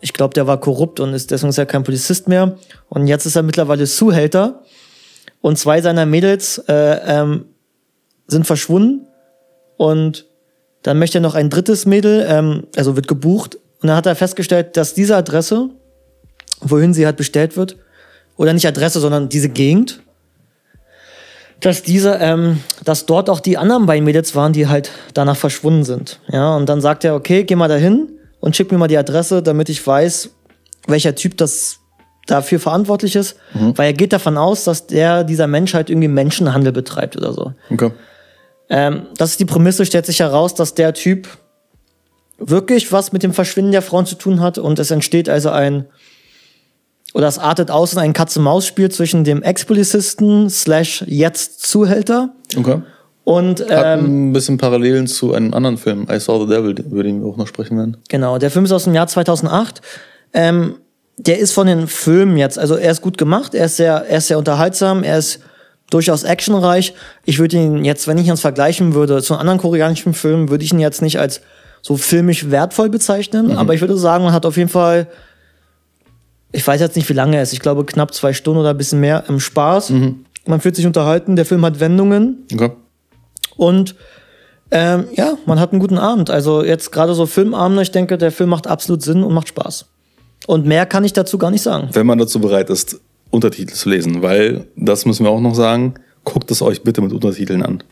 [0.00, 2.56] Ich glaube, der war korrupt und ist deswegen ist er kein Polizist mehr.
[2.88, 4.62] Und jetzt ist er mittlerweile Zuhälter.
[5.40, 7.46] Und zwei seiner Mädels äh, ähm,
[8.26, 9.06] sind verschwunden.
[9.76, 10.26] Und
[10.82, 13.56] dann möchte er noch ein drittes Mädel, ähm, also wird gebucht.
[13.82, 15.70] Und dann hat er festgestellt, dass diese Adresse,
[16.60, 17.76] wohin sie halt bestellt wird,
[18.36, 20.02] oder nicht Adresse, sondern diese Gegend,
[21.60, 25.84] dass diese, ähm, dass dort auch die anderen beiden Mädels waren, die halt danach verschwunden
[25.84, 26.20] sind.
[26.28, 28.08] Ja, und dann sagt er, okay, geh mal dahin
[28.40, 30.30] und schick mir mal die Adresse, damit ich weiß,
[30.86, 31.78] welcher Typ das
[32.26, 36.72] dafür verantwortlich ist, weil er geht davon aus, dass der, dieser Mensch halt irgendwie Menschenhandel
[36.72, 37.52] betreibt oder so.
[37.70, 37.92] Okay.
[38.68, 41.28] Ähm, das ist die Prämisse, stellt sich heraus, dass der Typ
[42.38, 45.86] wirklich was mit dem Verschwinden der Frauen zu tun hat und es entsteht also ein,
[47.16, 52.82] oder es artet aus in ein Katze-Maus-Spiel zwischen dem Ex-Polizisten slash jetzt Zuhälter Okay.
[53.24, 57.02] und Hat ähm, ein bisschen Parallelen zu einem anderen Film, I Saw the Devil, über
[57.02, 57.96] den wir auch noch sprechen werden.
[58.08, 59.80] genau, der Film ist aus dem Jahr 2008.
[60.34, 60.76] Ähm,
[61.18, 64.18] der ist von den Filmen jetzt, also er ist gut gemacht, er ist sehr, er
[64.18, 65.40] ist sehr unterhaltsam, er ist
[65.88, 66.92] durchaus actionreich.
[67.24, 70.72] Ich würde ihn jetzt, wenn ich ihn vergleichen würde zu anderen koreanischen Filmen, würde ich
[70.74, 71.40] ihn jetzt nicht als
[71.80, 75.06] so filmisch wertvoll bezeichnen, aber ich würde sagen, man hat auf jeden Fall,
[76.52, 78.76] ich weiß jetzt nicht, wie lange er ist, ich glaube knapp zwei Stunden oder ein
[78.78, 79.92] bisschen mehr im Spaß.
[80.46, 82.70] Man fühlt sich unterhalten, der Film hat Wendungen Okay.
[83.56, 83.94] und
[84.70, 86.28] ähm, ja, man hat einen guten Abend.
[86.30, 89.86] Also jetzt gerade so Filmabende, ich denke, der Film macht absolut Sinn und macht Spaß.
[90.48, 91.88] Und mehr kann ich dazu gar nicht sagen.
[91.92, 95.94] Wenn man dazu bereit ist, Untertitel zu lesen, weil, das müssen wir auch noch sagen,
[96.24, 97.82] guckt es euch bitte mit Untertiteln an.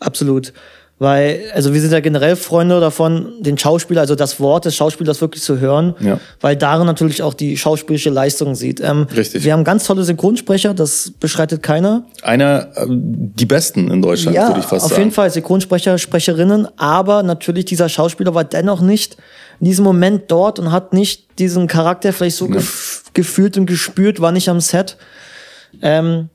[0.00, 0.52] Absolut.
[1.00, 5.20] Weil, also wir sind ja generell Freunde davon, den Schauspieler, also das Wort des Schauspielers
[5.20, 6.18] wirklich zu hören, Ja.
[6.40, 8.80] weil darin natürlich auch die schauspielische Leistung sieht.
[8.80, 9.44] Ähm, Richtig.
[9.44, 12.04] Wir haben ganz tolle Synchronsprecher, das beschreitet keiner.
[12.22, 15.02] Einer, äh, die besten in Deutschland, ja, würde ich fast auf sagen.
[15.02, 19.16] jeden Fall Synchronsprecher, Sprecherinnen, aber natürlich dieser Schauspieler war dennoch nicht
[19.60, 24.20] in diesem Moment dort und hat nicht diesen Charakter vielleicht so gef gefühlt und gespürt,
[24.20, 24.96] war nicht am Set.
[25.80, 26.28] Ähm,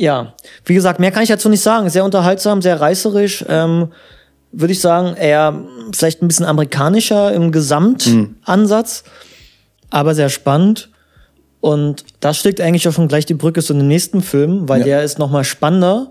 [0.00, 0.34] ja,
[0.64, 1.90] wie gesagt, mehr kann ich dazu nicht sagen.
[1.90, 3.44] Sehr unterhaltsam, sehr reißerisch.
[3.48, 3.88] Ähm,
[4.52, 5.60] Würde ich sagen, eher
[5.92, 9.02] vielleicht ein bisschen amerikanischer im Gesamtansatz,
[9.90, 10.88] aber sehr spannend.
[11.60, 14.84] Und das schlägt eigentlich auch schon gleich die Brücke zu dem nächsten Film, weil Ja.
[14.86, 16.06] der ist noch mal spannender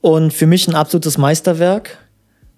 [0.00, 1.98] und für mich ein absolutes Meisterwerk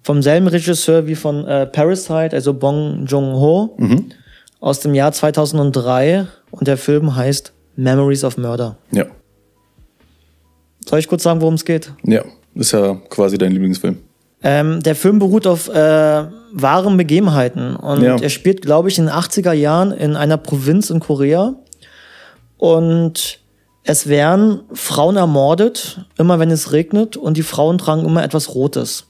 [0.03, 3.75] vom selben Regisseur wie von äh, Parasite, also Bong Joon-ho
[4.61, 8.77] aus dem Jahr 2003 und der Film heißt Memories of Murder.
[8.91, 9.05] Ja.
[10.89, 11.93] Soll ich kurz sagen, worum es geht?
[12.03, 12.23] Ja.
[12.55, 13.99] Ist ja quasi dein Lieblingsfilm.
[14.41, 18.15] Ähm, der Film beruht auf äh, wahren Begebenheiten und Ja.
[18.19, 21.53] er spielt, glaube ich, in den 80er Jahren in einer Provinz in Korea
[22.57, 23.39] und
[23.83, 29.05] es werden Frauen ermordet, immer wenn es regnet und die Frauen tragen immer etwas Rotes.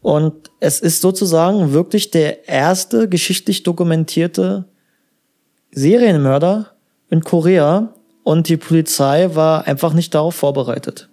[0.00, 4.66] Und es ist sozusagen wirklich der erste geschichtlich dokumentierte
[5.72, 6.66] Serienmörder
[7.10, 11.08] in Korea und die Polizei war einfach nicht darauf vorbereitet.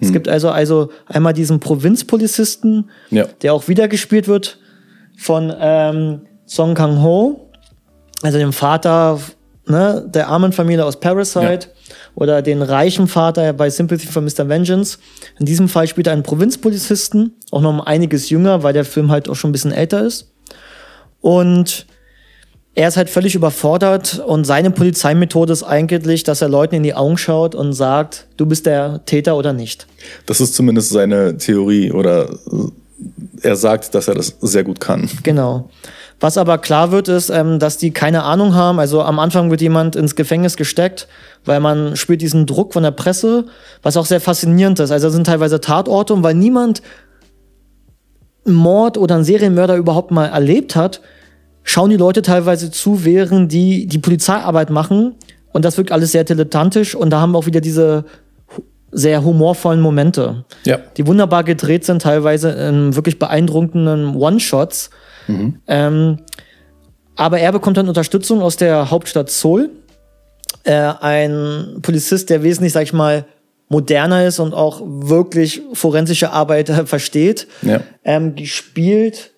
[0.00, 3.26] Es gibt also, also einmal diesen Provinzpolizisten, Ja.
[3.42, 4.58] der auch wieder gespielt wird
[5.16, 7.48] von ähm, Song Kang-ho,
[8.20, 9.20] also dem Vater
[9.66, 11.68] ne, der armen Familie aus Parasite
[12.14, 14.48] oder den reichen Vater bei Sympathy for Mr.
[14.48, 14.98] Vengeance.
[15.38, 19.10] In diesem Fall spielt er einen Provinzpolizisten, auch noch um einiges jünger, weil der Film
[19.10, 20.32] halt auch schon ein bisschen älter ist.
[21.20, 21.86] Und
[22.74, 26.94] er ist halt völlig überfordert und seine Polizeimethode ist eigentlich, dass er Leuten in die
[26.94, 29.86] Augen schaut und sagt, du bist der Täter oder nicht.
[30.24, 32.30] Das ist zumindest seine Theorie oder
[33.42, 35.10] er sagt, dass er das sehr gut kann.
[35.22, 35.68] Genau.
[36.20, 38.78] Was aber klar wird, ist, ähm, dass die keine Ahnung haben.
[38.78, 41.08] Also am Anfang wird jemand ins Gefängnis gesteckt,
[41.44, 43.46] weil man spürt diesen Druck von der Presse,
[43.82, 44.92] was auch sehr faszinierend ist.
[44.92, 46.80] Also sind teilweise Tatorte und weil niemand
[48.46, 51.00] einen Mord oder einen Serienmörder überhaupt mal erlebt hat,
[51.64, 55.14] schauen die Leute teilweise zu, während die die Polizeiarbeit machen.
[55.52, 56.94] Und das wirkt alles sehr dilettantisch.
[56.94, 58.04] Und da haben wir auch wieder diese
[58.90, 60.78] sehr humorvollen Momente, Ja.
[60.96, 64.90] die wunderbar gedreht sind, teilweise in wirklich beeindruckenden One-Shots.
[65.66, 66.18] Ähm,
[67.16, 69.70] aber er bekommt dann Unterstützung aus der Hauptstadt Seoul.
[70.64, 73.24] Äh, ein Polizist, der wesentlich, sag ich mal,
[73.68, 77.46] moderner ist und auch wirklich forensische Arbeit versteht.
[77.62, 77.80] Ja.
[78.04, 79.30] Ähm, gespielt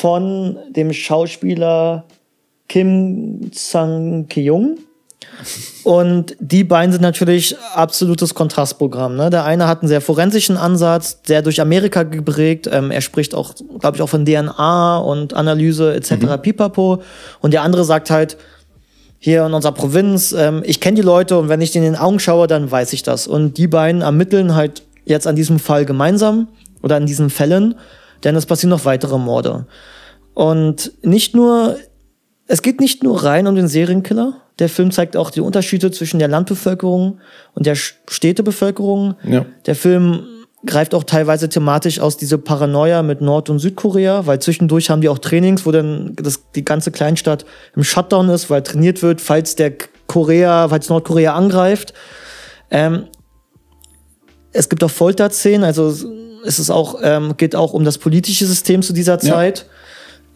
[0.00, 2.04] von dem Schauspieler
[2.68, 4.78] Kim Sang-kyung.
[5.84, 9.16] Und die beiden sind natürlich absolutes Kontrastprogramm.
[9.16, 9.30] Ne?
[9.30, 12.68] Der eine hat einen sehr forensischen Ansatz, sehr durch Amerika geprägt.
[12.72, 16.40] Ähm, er spricht auch, glaube ich, auch von DNA und Analyse etc.
[16.40, 17.02] Pipapo.
[17.40, 18.36] Und der andere sagt halt,
[19.18, 22.00] hier in unserer Provinz, ähm, ich kenne die Leute und wenn ich denen in den
[22.00, 23.26] Augen schaue, dann weiß ich das.
[23.26, 26.48] Und die beiden ermitteln halt jetzt an diesem Fall gemeinsam
[26.82, 27.74] oder an diesen Fällen,
[28.24, 29.66] denn es passieren noch weitere Morde.
[30.34, 31.76] Und nicht nur,
[32.46, 34.40] es geht nicht nur rein um den Serienkiller.
[34.58, 37.20] Der Film zeigt auch die Unterschiede zwischen der Landbevölkerung
[37.54, 39.14] und der Städtebevölkerung.
[39.24, 39.46] Ja.
[39.66, 40.22] Der Film
[40.66, 45.08] greift auch teilweise thematisch aus diese Paranoia mit Nord- und Südkorea, weil zwischendurch haben die
[45.08, 49.56] auch Trainings, wo dann das, die ganze Kleinstadt im Shutdown ist, weil trainiert wird, falls
[49.56, 49.72] der
[50.06, 51.94] Korea, falls Nordkorea angreift.
[52.70, 53.06] Ähm,
[54.52, 55.92] es gibt auch Folterszenen, also
[56.44, 59.66] es ist auch, ähm, geht auch um das politische System zu dieser Zeit.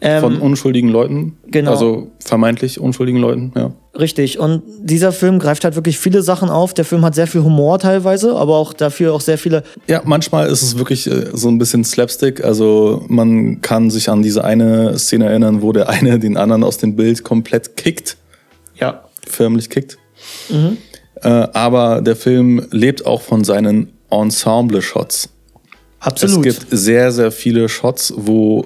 [0.01, 1.37] Ähm, Von unschuldigen Leuten.
[1.47, 1.71] genau.
[1.71, 3.71] Also vermeintlich unschuldigen Leuten, ja.
[3.97, 4.39] Richtig.
[4.39, 6.73] Und dieser Film greift halt wirklich viele Sachen auf.
[6.73, 9.63] Der Film hat sehr viel Humor teilweise, aber auch dafür auch sehr viele.
[9.87, 12.43] Ja, manchmal ist es wirklich äh, so ein bisschen Slapstick.
[12.43, 16.77] Also man kann sich an diese eine Szene erinnern, wo der eine den anderen aus
[16.77, 18.17] dem Bild komplett kickt,
[18.77, 19.05] Ja.
[19.25, 19.97] förmlich kickt.
[21.21, 25.29] Äh, aber der Film lebt auch von seinen Ensemble-Shots.
[26.05, 26.45] Absolut.
[26.45, 28.65] Es gibt sehr, sehr viele Shots, wo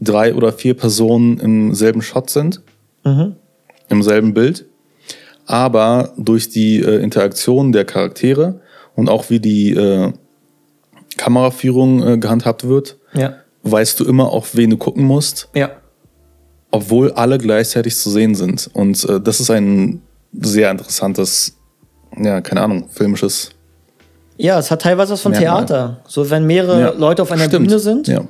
[0.00, 2.60] drei oder vier Personen im selben Shot sind,
[3.88, 4.66] im selben Bild.
[5.46, 8.60] Aber durch die äh, Interaktion der Charaktere
[8.94, 10.12] und auch wie die äh,
[11.16, 13.34] Kameraführung äh, gehandhabt wird, ja.
[13.62, 15.70] weißt du immer, auf wen du gucken musst, Ja.
[16.70, 18.70] obwohl alle gleichzeitig zu sehen sind.
[18.72, 21.56] Und äh, das ist ein sehr interessantes,
[22.18, 23.50] ja, keine Ahnung, filmisches.
[24.36, 25.66] Ja, es hat teilweise was von Merkmal.
[25.66, 26.00] Theater.
[26.06, 27.66] So, wenn mehrere Ja, Leute auf einer stimmt.
[27.68, 28.08] Bühne sind.
[28.08, 28.22] Ja.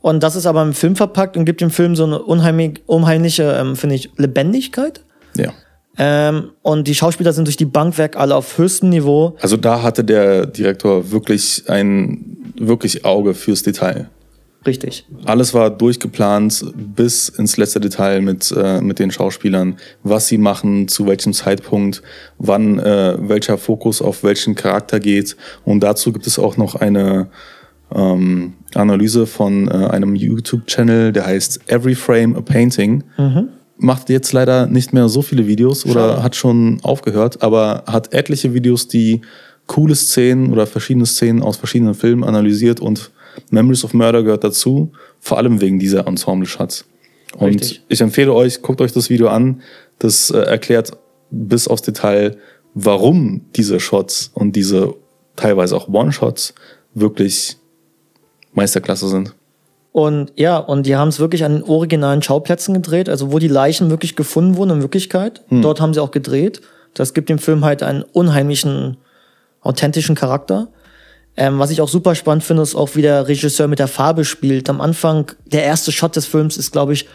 [0.00, 3.44] Und das ist aber im Film verpackt und gibt dem Film so eine unheimlich, unheimliche,
[3.58, 5.00] ähm, finde ich, Lebendigkeit.
[5.36, 5.52] ja.
[5.96, 9.36] Ähm, und die Schauspieler sind durch die Bank weg alle auf höchstem Niveau.
[9.40, 14.08] Also da hatte der Direktor wirklich ein wirklich Auge fürs Detail.
[14.66, 15.06] Richtig.
[15.24, 20.88] Alles war durchgeplant bis ins letzte Detail mit, äh, mit den Schauspielern, was sie machen,
[20.88, 22.02] zu welchem Zeitpunkt,
[22.38, 25.36] wann äh, welcher Fokus auf welchen Charakter geht.
[25.64, 27.28] Und dazu gibt es auch noch eine
[27.94, 33.04] ähm, Analyse von äh, einem YouTube-Channel, der heißt Every Frame a Painting.
[33.76, 36.22] Macht jetzt leider nicht mehr so viele Videos oder Schade.
[36.22, 39.20] hat schon aufgehört, aber hat etliche Videos, die
[39.66, 43.10] coole Szenen oder verschiedene Szenen aus verschiedenen Filmen analysiert und
[43.50, 46.84] Memories of Murder gehört dazu, vor allem wegen dieser Ensemble-Shots.
[47.36, 47.82] Und Richtig.
[47.88, 49.62] ich empfehle euch, guckt euch das Video an.
[49.98, 50.92] Das äh, erklärt
[51.30, 52.36] bis aufs Detail,
[52.74, 54.94] warum diese Shots und diese
[55.36, 56.54] teilweise auch One-Shots
[56.94, 57.56] wirklich
[58.52, 59.34] Meisterklasse sind.
[59.92, 63.48] Und ja, und die haben es wirklich an den originalen Schauplätzen gedreht, also wo die
[63.48, 65.42] Leichen wirklich gefunden wurden in Wirklichkeit.
[65.50, 66.60] Dort haben sie auch gedreht.
[66.94, 68.96] Das gibt dem Film halt einen unheimlichen,
[69.60, 70.68] authentischen Charakter.
[71.36, 74.24] Ähm, was ich auch super spannend finde, ist auch, wie der Regisseur mit der Farbe
[74.24, 74.70] spielt.
[74.70, 77.06] Am Anfang, der erste Shot des Films ist, glaube ich,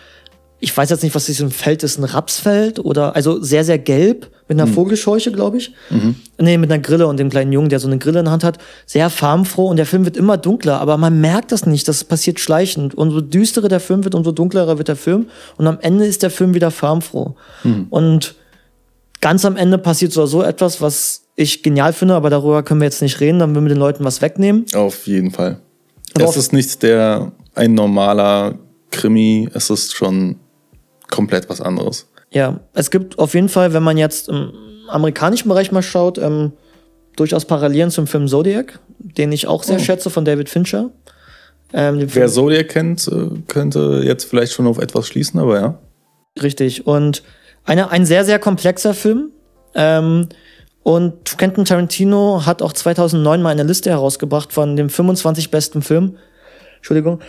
[0.61, 3.79] ich weiß jetzt nicht, was das ein Feld ist, ein Rapsfeld oder, also sehr, sehr
[3.79, 5.73] gelb, mit einer Vogelscheuche, glaube ich.
[6.37, 8.43] Nee, mit einer Grille und dem kleinen Jungen, der so eine Grille in der Hand
[8.43, 8.57] hat.
[8.85, 12.39] Sehr farbenfroh und der Film wird immer dunkler, aber man merkt das nicht, das passiert
[12.39, 12.95] schleichend.
[12.97, 15.27] Umso düsterer der Film wird, umso dunklerer wird der Film
[15.57, 17.35] und am Ende ist der Film wieder farbenfroh.
[17.89, 18.35] Und
[19.21, 22.85] ganz am Ende passiert so, so etwas, was ich genial finde, aber darüber können wir
[22.85, 24.65] jetzt nicht reden, dann würden wir den Leuten was wegnehmen.
[24.75, 25.59] Auf jeden Fall.
[26.15, 28.55] Aber es ist nicht der ein normaler
[28.91, 30.35] Krimi, es ist schon
[31.09, 32.07] komplett was anderes.
[32.31, 34.51] Ja, es gibt auf jeden Fall, wenn man jetzt im
[34.89, 36.51] amerikanischen Bereich mal schaut, ähm,
[37.15, 39.79] durchaus Parallelen zum Film Zodiac, den ich auch sehr Oh.
[39.79, 40.89] schätze von David Fincher.
[41.71, 45.79] Ähm, Wer Film, Zodiac kennt, äh, könnte jetzt vielleicht schon auf etwas schließen, aber ja.
[46.41, 46.85] Richtig.
[46.87, 47.23] Und
[47.65, 49.31] eine, ein sehr, sehr komplexer Film.
[49.75, 50.27] Ähm,
[50.83, 56.17] und Quentin Tarantino hat auch 2009 mal eine Liste herausgebracht von den 25 besten Filmen.
[56.77, 57.19] Entschuldigung.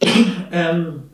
[0.52, 1.04] ähm,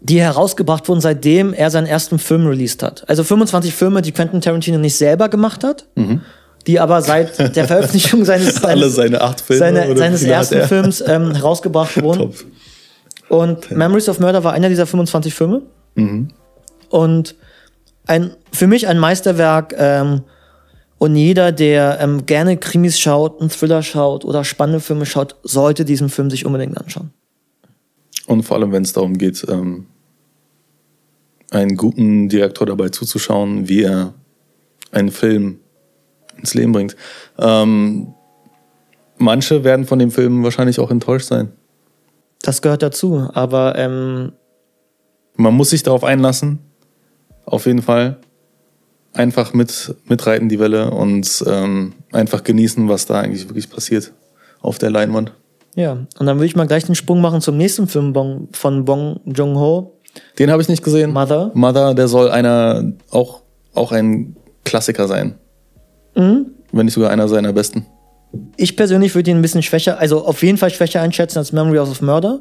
[0.00, 3.08] die herausgebracht wurden, seitdem er seinen ersten Film released hat.
[3.08, 6.20] Also 25 Filme, die Quentin Tarantino nicht selber gemacht hat, Mhm.
[6.66, 9.60] die aber seit der Veröffentlichung seines, seines, seine acht Filme.
[9.60, 10.68] seine, seines ersten er?
[10.68, 12.18] Films ähm, herausgebracht wurden.
[12.20, 12.34] Top.
[13.30, 15.62] Und Memories of Murder war einer dieser 25 Filme.
[15.94, 16.28] Mhm.
[16.90, 17.36] Und
[18.06, 19.74] ein, für mich ein Meisterwerk.
[19.78, 20.22] Ähm,
[20.98, 25.84] und jeder, der ähm, gerne Krimis schaut, einen Thriller schaut oder spannende Filme schaut, sollte
[25.84, 27.10] diesen Film sich unbedingt anschauen.
[28.26, 29.86] Und vor allem, wenn es darum geht, ähm,
[31.50, 34.14] einen guten Direktor dabei zuzuschauen, wie er
[34.92, 35.58] einen Film
[36.38, 36.96] ins Leben bringt.
[37.38, 38.14] Ähm,
[39.18, 41.52] manche werden von dem Film wahrscheinlich auch enttäuscht sein.
[42.42, 43.28] Das gehört dazu.
[43.32, 44.32] Aber ähm,
[45.36, 46.60] Man muss sich darauf einlassen.
[47.44, 48.18] Auf jeden Fall.
[49.14, 54.12] Einfach mit, mitreiten die Welle und ähm, einfach genießen, was da eigentlich wirklich passiert
[54.60, 55.32] auf der Leinwand.
[55.76, 58.84] ja, und dann würde ich mal gleich den Sprung machen zum nächsten Film Bong, von
[58.84, 59.92] Bong Joon-ho,
[60.38, 61.12] Den habe ich nicht gesehen.
[61.12, 61.50] Mother.
[61.54, 65.34] Mother, der soll einer auch, auch ein Klassiker sein.
[66.16, 66.46] Mhm.
[66.72, 67.86] Wenn nicht sogar einer seiner besten.
[68.56, 71.78] Ich persönlich würde ihn ein bisschen schwächer, also auf jeden Fall schwächer einschätzen als Memory
[71.78, 72.40] of Murder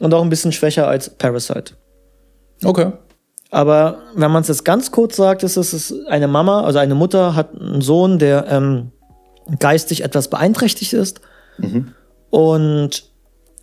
[0.00, 1.74] und auch ein bisschen schwächer als Parasite.
[2.64, 2.90] Okay.
[3.50, 6.94] Aber wenn man es jetzt ganz kurz sagt, ist es ist eine Mama, also eine
[6.94, 8.90] Mutter hat einen Sohn, der ähm,
[9.58, 11.20] geistig etwas beeinträchtigt ist.
[12.30, 13.04] Und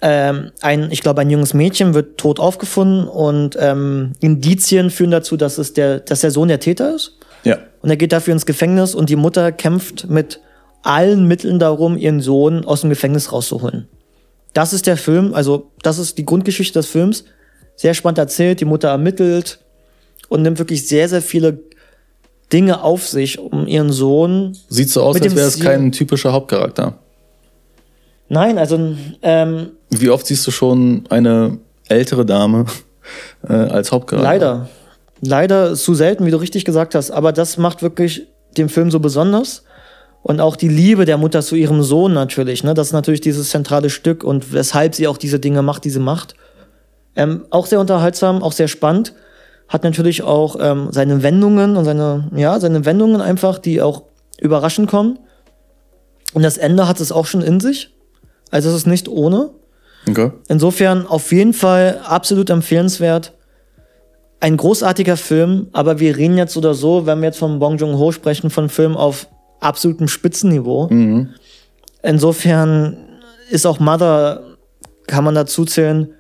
[0.02, 5.38] ähm, ein, ich glaube, ein junges Mädchen wird tot aufgefunden und ähm, Indizien führen dazu,
[5.38, 7.17] dass es der, dass der Sohn der Täter ist.
[7.43, 7.58] Ja.
[7.82, 10.39] Und er geht dafür ins Gefängnis und die Mutter kämpft mit
[10.82, 13.88] allen Mitteln darum, ihren Sohn aus dem Gefängnis rauszuholen.
[14.54, 17.26] Das ist der Film, also das ist die Grundgeschichte des Films.
[17.76, 19.62] Sehr spannend erzählt, die Mutter ermittelt
[20.30, 21.60] und nimmt wirklich sehr, sehr viele
[22.52, 24.56] Dinge auf sich, um ihren Sohn.
[24.70, 27.00] Sieht so aus, als wäre es kein typischer Hauptcharakter.
[28.30, 31.58] Nein, also ähm, Wie oft siehst du schon eine
[31.88, 32.66] ältere Dame
[33.48, 34.30] äh, als Hauptcharakter?
[34.30, 34.70] leider.
[35.26, 37.12] Leider zu selten, wie du richtig gesagt hast.
[37.12, 39.64] Aber das macht wirklich den Film so besonders.
[40.22, 42.64] Und auch die Liebe der Mutter zu ihrem Sohn natürlich.
[42.64, 42.74] Ne?
[42.74, 46.00] Das ist natürlich dieses zentrale Stück und weshalb sie auch diese Dinge macht, die sie
[46.00, 46.36] macht.
[47.16, 49.14] Ähm, auch sehr unterhaltsam, auch sehr spannend.
[49.74, 54.04] Hat natürlich auch ähm, seine Wendungen und seine, ja, seine Wendungen einfach, die auch
[54.40, 55.18] überraschend kommen.
[56.36, 57.92] Und das Ende hat es auch schon in sich.
[58.52, 59.50] Also es ist nicht ohne.
[60.08, 60.32] Okay.
[60.48, 63.34] Insofern auf jeden Fall absolut empfehlenswert.
[64.40, 68.12] Ein großartiger Film, aber wir reden jetzt oder so, wenn wir jetzt von Bong Joon-ho
[68.12, 69.28] sprechen, von Film auf
[69.60, 70.88] absolutem Spitzenniveau.
[72.04, 72.98] Insofern
[73.50, 74.44] ist auch Mother,
[75.08, 76.14] kann man dazu zählen,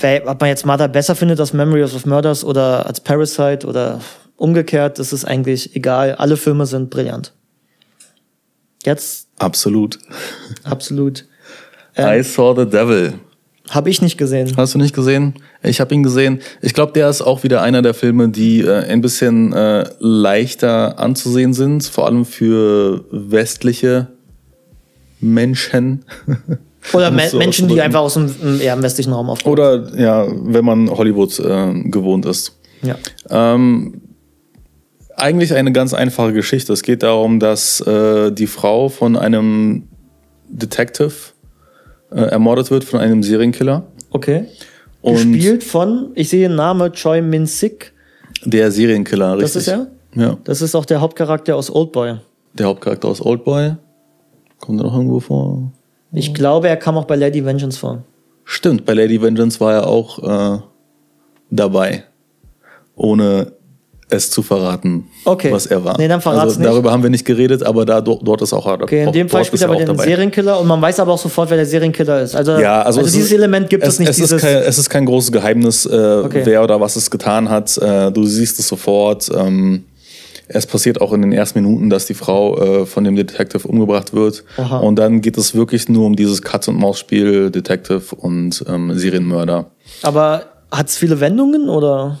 [0.00, 4.00] wer- ob man jetzt Mother besser findet als Memory of Murders oder als Parasite oder
[4.36, 6.14] umgekehrt, das ist eigentlich egal.
[6.14, 7.32] Alle Filme sind brillant.
[8.84, 9.98] Jetzt Absolut.
[10.64, 11.24] absolut.
[11.98, 13.14] I saw the devil.
[13.70, 14.56] Habe ich nicht gesehen.
[14.56, 15.34] Hast du nicht gesehen?
[15.62, 16.40] Ich habe ihn gesehen.
[16.62, 20.98] Ich glaube, der ist auch wieder einer der Filme, die äh, ein bisschen äh, leichter
[20.98, 24.06] anzusehen sind, vor allem für westliche
[25.20, 26.04] Menschen.
[26.92, 29.52] Oder Me Menschen, die einfach aus dem eher im westlichen Raum aufkommen.
[29.52, 32.58] Oder ja, wenn man Hollywood äh, gewohnt ist.
[32.82, 32.96] Ja.
[33.30, 34.00] Ähm,
[35.16, 36.72] eigentlich eine ganz einfache Geschichte.
[36.72, 39.88] Es geht darum, dass äh, die Frau von einem
[40.48, 41.12] Detective
[42.10, 43.86] äh, ermordet wird von einem Serienkiller.
[44.10, 44.46] Okay.
[45.02, 47.92] Und Gespielt von, ich sehe den Namen Choi Min Sik.
[48.44, 49.54] der Serienkiller, richtig.
[49.54, 49.86] Das ist er?
[50.14, 50.38] Ja.
[50.44, 52.16] Das ist auch der Hauptcharakter aus Oldboy.
[52.54, 53.76] Der Hauptcharakter aus Oldboy.
[54.58, 55.72] Kommt er noch irgendwo vor?
[56.12, 58.02] Ich glaube, er kam auch bei Lady Vengeance vor.
[58.44, 60.58] Stimmt, bei Lady Vengeance war er auch äh,
[61.50, 62.04] dabei.
[62.96, 63.52] Ohne
[64.10, 65.52] es zu verraten, Okay.
[65.52, 65.98] was er war.
[65.98, 66.66] Nee, dann verrat's also, nicht.
[66.70, 68.80] Darüber haben wir nicht geredet, aber da, do- dort ist auch er.
[68.80, 71.50] Okay, in dem Fall spielt er aber den Serienkiller und man weiß aber auch sofort,
[71.50, 72.34] wer der Serienkiller ist.
[72.34, 74.08] Also, Ja, also, es dieses ist, Element gibt es, nicht.
[74.08, 76.40] Es ist, kein, es ist kein großes Geheimnis, äh, Okay.
[76.44, 77.76] wer oder was es getan hat.
[77.76, 79.30] Äh, du siehst es sofort.
[79.36, 79.84] Ähm,
[80.48, 84.12] es passiert auch in den ersten Minuten, dass die Frau äh, von dem Detective umgebracht
[84.14, 84.44] wird.
[84.56, 84.78] Aha.
[84.78, 89.70] Und dann geht es wirklich nur um dieses Katz-und-Maus-Spiel, Detective und ähm, Serienmörder.
[90.02, 92.20] aber hat es viele Wendungen oder?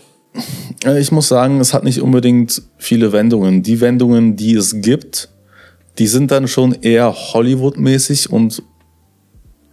[0.84, 3.62] Äh, Ich muss sagen, es hat nicht unbedingt viele Wendungen.
[3.62, 5.28] Die Wendungen, die es gibt,
[5.98, 8.62] die sind dann schon eher Hollywood-mäßig und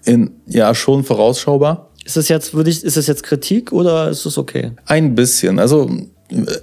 [0.06, 1.90] in, ja, schon vorausschaubar.
[2.04, 4.72] Ist es jetzt, würde ich, ist es jetzt Kritik oder ist es okay?
[4.86, 5.58] Ein bisschen.
[5.58, 5.90] Also,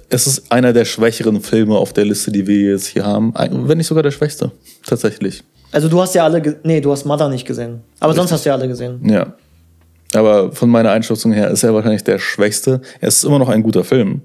[0.09, 3.33] es ist einer der schwächeren Filme auf der Liste, die wir jetzt hier haben.
[3.35, 4.51] Wenn nicht sogar der schwächste.
[4.85, 5.43] Tatsächlich.
[5.71, 7.81] Also du hast ja alle, nee, du hast Mother nicht gesehen.
[7.99, 9.01] Aber sonst hast du ja alle gesehen.
[9.09, 9.33] Ja.
[10.13, 12.81] Aber von meiner Einschätzung her ist er wahrscheinlich der schwächste.
[13.01, 14.21] Er ist immer noch ein guter Film.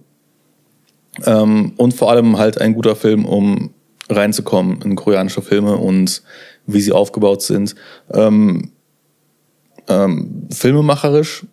[1.25, 3.71] Ähm, und vor allem halt ein guter Film, um
[4.11, 6.23] reinzukommen in koreanische Filme und
[6.67, 7.75] wie sie aufgebaut sind.
[8.13, 8.73] Ähm,
[9.89, 11.47] ähm, filmemacherisch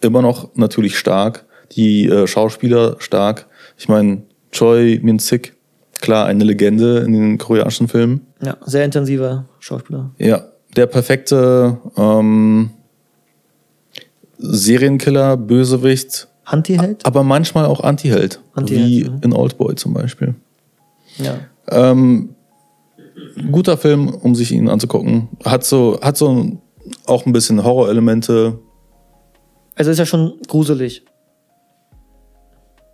[0.00, 3.46] immer noch natürlich stark, die äh, Schauspieler stark.
[3.78, 5.54] Ich meine, Choi Min-sik,
[6.00, 8.26] klar, eine Legende in den koreanischen Filmen.
[8.42, 10.10] Ja, sehr intensiver Schauspieler.
[10.18, 10.44] Ja,
[10.76, 12.70] der perfekte ähm,
[14.38, 17.06] Serienkiller, Bösewicht, Anti-Held?
[17.06, 19.12] aber manchmal auch Anti-Held, Anti-Held, wie ja.
[19.22, 20.34] in Oldboy zum Beispiel.
[21.18, 21.38] Ja.
[21.68, 22.34] Ähm,
[23.50, 25.28] guter Film, um sich ihn anzugucken.
[25.44, 26.60] Hat so, hat so
[27.06, 28.58] auch ein bisschen Horrorelemente.
[29.74, 31.04] Also ist ja schon gruselig.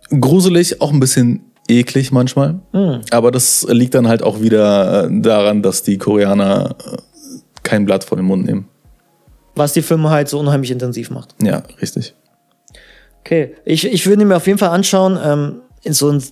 [0.09, 2.59] Gruselig, auch ein bisschen eklig manchmal.
[2.71, 3.01] Hm.
[3.11, 6.97] Aber das liegt dann halt auch wieder äh, daran, dass die Koreaner äh,
[7.63, 8.67] kein Blatt vor den Mund nehmen.
[9.55, 11.35] Was die Filme halt so unheimlich intensiv macht.
[11.41, 12.13] Ja, richtig.
[13.21, 15.19] Okay, ich, ich würde ihn mir auf jeden Fall anschauen.
[15.21, 16.23] Ähm, in so ein,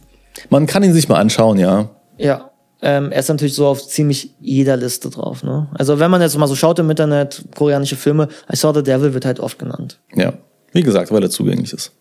[0.49, 1.89] Man kann ihn sich mal anschauen, ja.
[2.17, 2.51] ja,
[2.81, 5.43] ähm, er ist natürlich so auf ziemlich jeder Liste drauf.
[5.43, 5.67] Ne?
[5.73, 9.13] Also wenn man jetzt mal so schaut im Internet, koreanische Filme, I Saw the Devil
[9.13, 9.99] wird halt oft genannt.
[10.13, 10.33] Ja.
[10.71, 11.93] Wie gesagt, weil er zugänglich ist.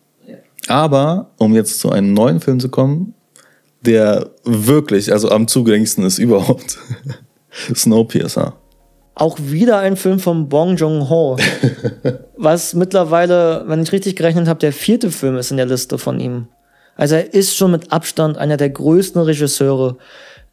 [0.68, 3.14] Aber, um jetzt zu einem neuen Film zu kommen,
[3.82, 6.78] der wirklich, also am zugänglichsten ist überhaupt,
[7.74, 8.54] Snowpiercer.
[9.14, 11.36] Auch wieder ein Film von Bong Joon-ho,
[12.36, 16.18] was mittlerweile, wenn ich richtig gerechnet habe, der vierte Film ist in der Liste von
[16.18, 16.48] ihm.
[16.96, 19.96] Also er ist schon mit Abstand einer der größten Regisseure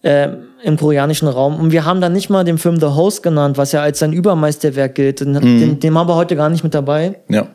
[0.04, 1.60] ähm, im koreanischen Raum.
[1.60, 4.14] Und wir haben dann nicht mal den Film The Host genannt, was ja als sein
[4.14, 5.20] Übermeisterwerk gilt.
[5.20, 7.20] Den, den, den haben wir heute gar nicht mit dabei.
[7.30, 7.48] Ja.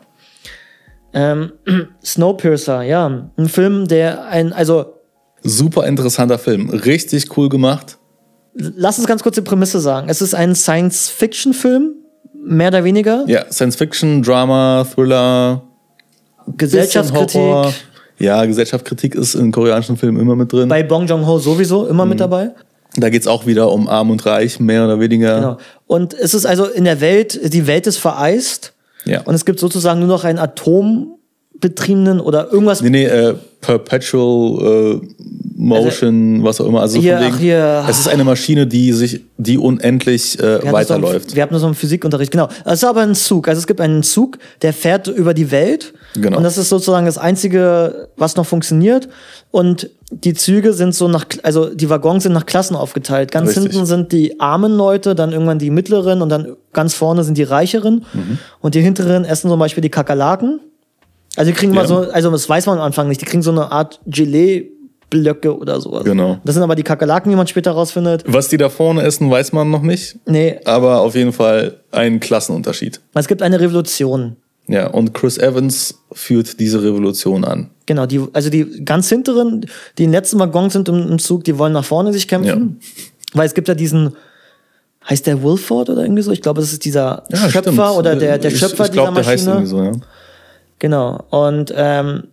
[1.13, 1.53] Ähm,
[2.03, 3.29] Snowpiercer, ja.
[3.37, 4.93] Ein Film, der ein, also
[5.43, 6.69] Super interessanter Film.
[6.69, 7.97] Richtig cool gemacht.
[8.53, 10.09] lass uns ganz kurz die Prämisse sagen.
[10.09, 11.93] Es ist ein Science-Fiction-Film,
[12.43, 13.23] mehr oder weniger.
[13.27, 15.61] Ja, Science Fiction, Drama, Thriller,
[16.57, 17.73] Gesellschaftskritik.
[18.19, 20.69] Ja, Gesellschaftskritik ist in koreanischen Filmen immer mit drin.
[20.69, 22.51] Bei Bong Joon-ho sowieso immer mit dabei.
[22.95, 25.35] da geht's auch wieder um Arm und Reich, mehr oder weniger.
[25.35, 25.57] Genau.
[25.85, 28.73] Und es ist also in der Welt, die Welt ist vereist
[29.07, 29.21] Ja.
[29.21, 32.81] und es gibt sozusagen nur noch einen atombetriebenen oder irgendwas.
[32.81, 35.07] Nee, nee, äh, Perpetual äh,
[35.55, 36.81] Motion, was auch immer.
[36.81, 37.83] Also Hier, wegen, hier.
[37.89, 41.27] es ist eine Maschine, die sich, die unendlich äh, Wir hatten so weiterläuft.
[41.29, 42.47] einen- Wir hatten so einen Physikunterricht, genau.
[42.65, 43.47] Es ist aber ein Zug.
[43.47, 45.93] Also es gibt einen Zug, der fährt über die Welt.
[46.13, 46.37] Genau.
[46.37, 49.09] Und das ist sozusagen das Einzige, was noch funktioniert.
[49.49, 53.31] Und die Züge sind so nach, also die Waggons sind nach Klassen aufgeteilt.
[53.31, 53.73] Ganz Richtig.
[53.73, 57.43] hinten sind die armen Leute, dann irgendwann die mittleren und dann ganz vorne sind die
[57.43, 58.05] reicheren.
[58.13, 58.37] Mhm.
[58.61, 60.61] Und die hinteren essen zum Beispiel die Kakerlaken.
[61.35, 61.87] Also die kriegen mal Ja.
[61.87, 65.79] so, also das weiß man am Anfang nicht, die kriegen so eine Art Gelee-Blöcke oder
[65.81, 66.03] sowas.
[66.05, 66.37] Genau.
[66.45, 68.23] Das sind aber die Kakerlaken, die man später rausfindet.
[68.27, 70.17] Was die da vorne essen, weiß man noch nicht.
[70.25, 73.01] Nee, Aber auf jeden Fall ein Klassenunterschied.
[73.13, 74.37] es gibt eine Revolution.
[74.67, 77.69] Ja, und Chris Evans führt diese Revolution an.
[77.85, 79.65] Genau, die, also die ganz hinteren,
[79.97, 82.79] die im letzten Waggon sind im, im Zug, die wollen nach vorne sich kämpfen.
[83.33, 84.15] Weil es gibt ja diesen,
[85.09, 86.31] heißt der Wilford oder irgendwie so?
[86.31, 87.79] Ich glaube, das ist dieser Schöpfer stimmt.
[87.79, 89.65] oder der, der Ich- Schöpfer ich glaub, dieser der heißt Maschine.
[89.65, 90.05] irgendwie so, ja.
[90.79, 91.23] Genau.
[91.29, 92.23] Und ähm,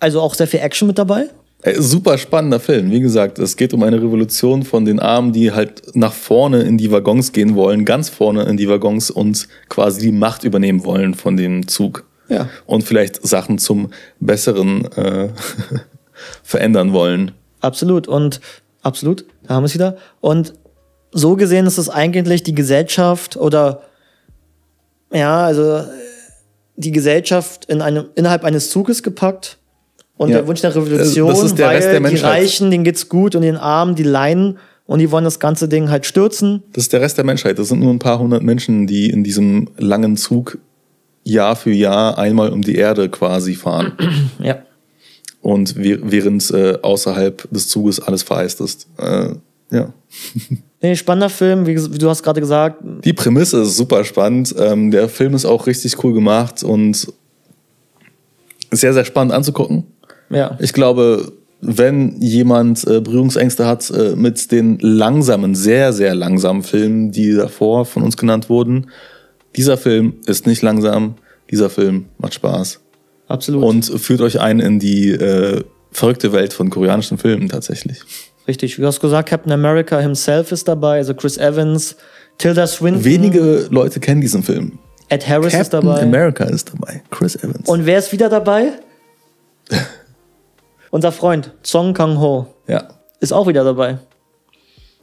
[0.00, 1.28] also auch sehr viel Action mit dabei.
[1.66, 2.90] Ey, super spannender Film.
[2.90, 6.76] Wie gesagt, es geht um eine Revolution von den Armen, die halt nach vorne in
[6.76, 11.14] die Waggons gehen wollen, ganz vorne in die Waggons und quasi die Macht übernehmen wollen
[11.14, 12.04] von dem Zug.
[12.28, 12.50] Ja.
[12.66, 15.30] Und vielleicht Sachen zum Besseren äh,
[16.42, 17.32] verändern wollen.
[17.62, 18.08] Absolut.
[18.08, 18.42] Und
[18.82, 19.96] absolut, da haben wir es wieder.
[20.20, 20.52] Und
[21.12, 23.84] so gesehen ist es eigentlich die Gesellschaft oder
[25.10, 25.84] ja, also äh,
[26.76, 29.56] die Gesellschaft in einem, innerhalb eines Zuges gepackt.
[30.16, 30.36] Und Ja.
[30.38, 32.16] der Wunsch der Revolution, Das ist der weil Rest der die.
[32.16, 35.90] Reichen, denen geht's gut und den Armen, die leiden und die wollen das ganze Ding
[35.90, 36.62] halt stürzen.
[36.72, 37.58] Das ist der Rest der Menschheit.
[37.58, 40.58] Das sind nur ein paar hundert Menschen, die in diesem langen Zug
[41.24, 43.92] Jahr für Jahr einmal um die Erde quasi fahren.
[44.42, 44.58] Ja.
[45.40, 48.86] Und während äh, außerhalb des Zuges alles vereist ist.
[48.98, 49.30] Äh,
[49.70, 49.92] ja.
[50.80, 52.82] Nee, spannender Film, wie du hast gerade gesagt.
[53.04, 54.54] Die Prämisse ist super spannend.
[54.58, 57.10] Ähm, der Film ist auch richtig cool gemacht und
[58.70, 59.84] sehr, sehr spannend anzugucken.
[60.30, 60.56] Ja.
[60.60, 67.10] Ich glaube, wenn jemand äh, Berührungsängste hat äh, mit den langsamen, sehr, sehr langsamen Filmen,
[67.10, 68.90] die davor von uns genannt wurden,
[69.56, 71.14] dieser Film ist nicht langsam.
[71.50, 72.80] Dieser Film macht Spaß
[73.28, 73.62] Absolut.
[73.62, 75.62] und führt euch ein in die äh,
[75.92, 78.00] verrückte Welt von koreanischen Filmen tatsächlich.
[78.48, 78.76] Richtig.
[78.76, 81.96] Du hast gesagt, Captain America himself ist dabei, also Chris Evans,
[82.38, 84.78] Tilda Swinton, Wenige Leute kennen diesen Film.
[85.08, 86.02] Ed Harris ist Captain dabei.
[86.02, 87.02] America ist dabei.
[87.10, 87.68] Chris Evans.
[87.68, 88.72] Und wer ist wieder dabei?
[90.94, 92.86] Unser Freund Song Kang-ho ja.
[93.18, 93.98] ist auch wieder dabei.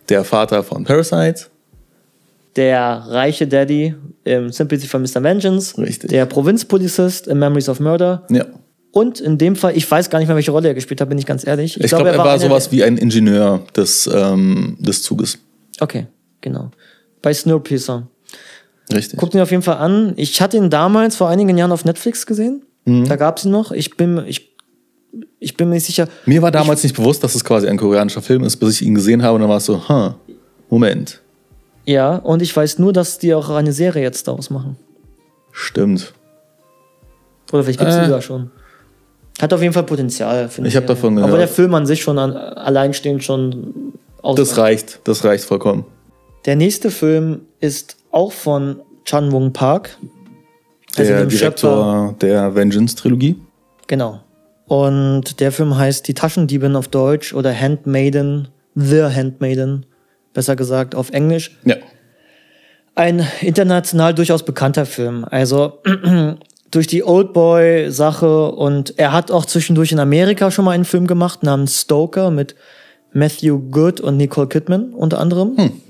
[0.07, 1.47] Der Vater von Parasite.
[2.55, 5.21] Der reiche Daddy im Sympathy for Mr.
[5.21, 5.77] Vengeance.
[5.77, 6.09] Richtig.
[6.09, 8.25] Der Provinzpolizist in Memories of Murder.
[8.29, 8.45] Ja.
[8.93, 11.17] Und in dem Fall, ich weiß gar nicht mehr, welche Rolle er gespielt hat, bin
[11.17, 11.77] ich ganz ehrlich.
[11.77, 15.39] Ich, glaube, er war, einer sowas wie ein Ingenieur des, ähm, des Zuges.
[15.81, 16.07] Okay,
[16.39, 16.71] genau.
[17.21, 18.07] Bei Snowpiercer.
[18.93, 19.19] Richtig.
[19.19, 20.13] Guckt ihn auf jeden Fall an.
[20.15, 22.63] Ich hatte ihn damals vor einigen Jahren auf Netflix gesehen.
[22.85, 23.07] Mhm.
[23.07, 23.71] Da gab es ihn noch.
[23.71, 24.50] Ich bin, ich,
[25.41, 26.07] ich bin mir nicht sicher.
[26.25, 28.95] Mir war damals nicht bewusst, dass es quasi ein koreanischer Film ist, bis ich ihn
[28.95, 30.13] gesehen habe und dann war es so, huh,
[30.69, 31.19] Moment.
[31.85, 34.77] Ja, und ich weiß nur, dass die auch eine Serie jetzt daraus machen.
[35.51, 36.13] Stimmt.
[37.51, 37.99] Oder vielleicht gibt es Äh.
[38.01, 38.51] die sogar schon.
[39.41, 40.47] Hat auf jeden Fall Potenzial.
[40.47, 40.95] finde Ich hab Serie.
[40.95, 41.41] davon Aber gehört.
[41.41, 44.35] der Film an sich schon an, alleinstehend schon aus.
[44.37, 45.85] Das reicht, das reicht vollkommen.
[46.45, 49.97] Der nächste Film ist auch von Chan Wong Park.
[50.97, 53.37] Also Der dem Direktor der Vengeance-Trilogie.
[53.87, 54.19] Genau.
[54.71, 59.85] Und der Film heißt Die Taschendiebin auf Deutsch oder Handmaiden, The Handmaiden,
[60.33, 61.59] besser gesagt auf Englisch.
[61.65, 61.75] Ja.
[62.95, 65.25] Ein international durchaus bekannter Film.
[65.29, 65.79] Also
[66.71, 71.43] durch die Oldboy-Sache und er hat auch zwischendurch in Amerika schon mal einen Film gemacht
[71.43, 72.55] namens Stoker mit
[73.11, 75.81] Matthew Good und Nicole Kidman unter anderem.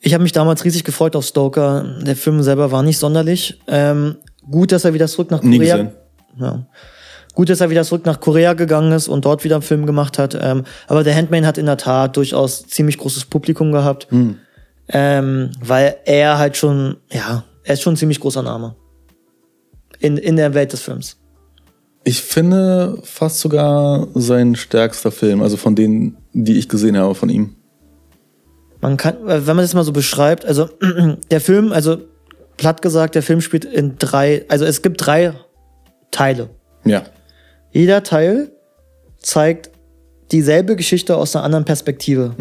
[0.00, 1.84] Ich habe mich damals riesig gefreut auf Stoker.
[2.00, 3.60] Der Film selber war nicht sonderlich.
[3.66, 4.16] Ähm,
[4.50, 5.92] gut, dass er wieder zurück nach Nie Korea gesehen.
[6.40, 6.66] ja.
[7.34, 10.18] Gut, dass er wieder zurück nach Korea gegangen ist und dort wieder einen Film gemacht
[10.18, 10.38] hat.
[10.40, 14.06] Ähm, aber der Handmaid hat in der Tat durchaus ziemlich großes Publikum gehabt.
[14.88, 18.76] Ähm, weil er halt schon, ja, er ist schon ein ziemlich großer Name.
[19.98, 21.16] In, in der Welt des Films.
[22.04, 27.30] Ich finde fast sogar sein stärkster Film, also von denen, die ich gesehen habe von
[27.30, 27.56] ihm.
[28.82, 30.68] Man kann, äh, wenn man das mal so beschreibt, also
[31.30, 31.96] der Film, also
[32.58, 35.32] platt gesagt, der Film spielt in drei, also es gibt drei
[36.10, 36.50] Teile.
[36.84, 37.04] Ja.
[37.74, 38.52] Jeder Teil
[39.18, 39.70] zeigt
[40.32, 42.34] dieselbe Geschichte aus einer anderen Perspektive.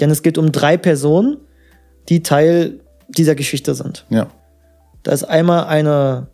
[0.00, 1.36] Denn es geht um drei Personen,
[2.08, 4.06] die Teil dieser Geschichte sind.
[4.08, 4.28] Ja.
[5.02, 6.26] Da ist einmal eine,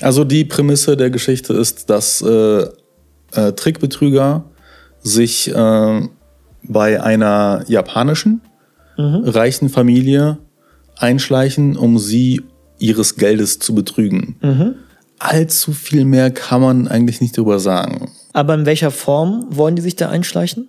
[0.00, 2.62] Also die Prämisse der Geschichte ist, dass äh,
[3.32, 4.44] äh, Trickbetrüger
[5.02, 6.00] sich äh,
[6.62, 8.40] bei einer japanischen
[8.96, 10.38] reichen Familie
[10.96, 12.42] einschleichen, um sie
[12.78, 14.36] ihres Geldes zu betrügen.
[15.20, 18.10] Allzu viel mehr kann man eigentlich nicht drüber sagen.
[18.32, 20.66] aber in welcher Form wollen die sich da einschleichen?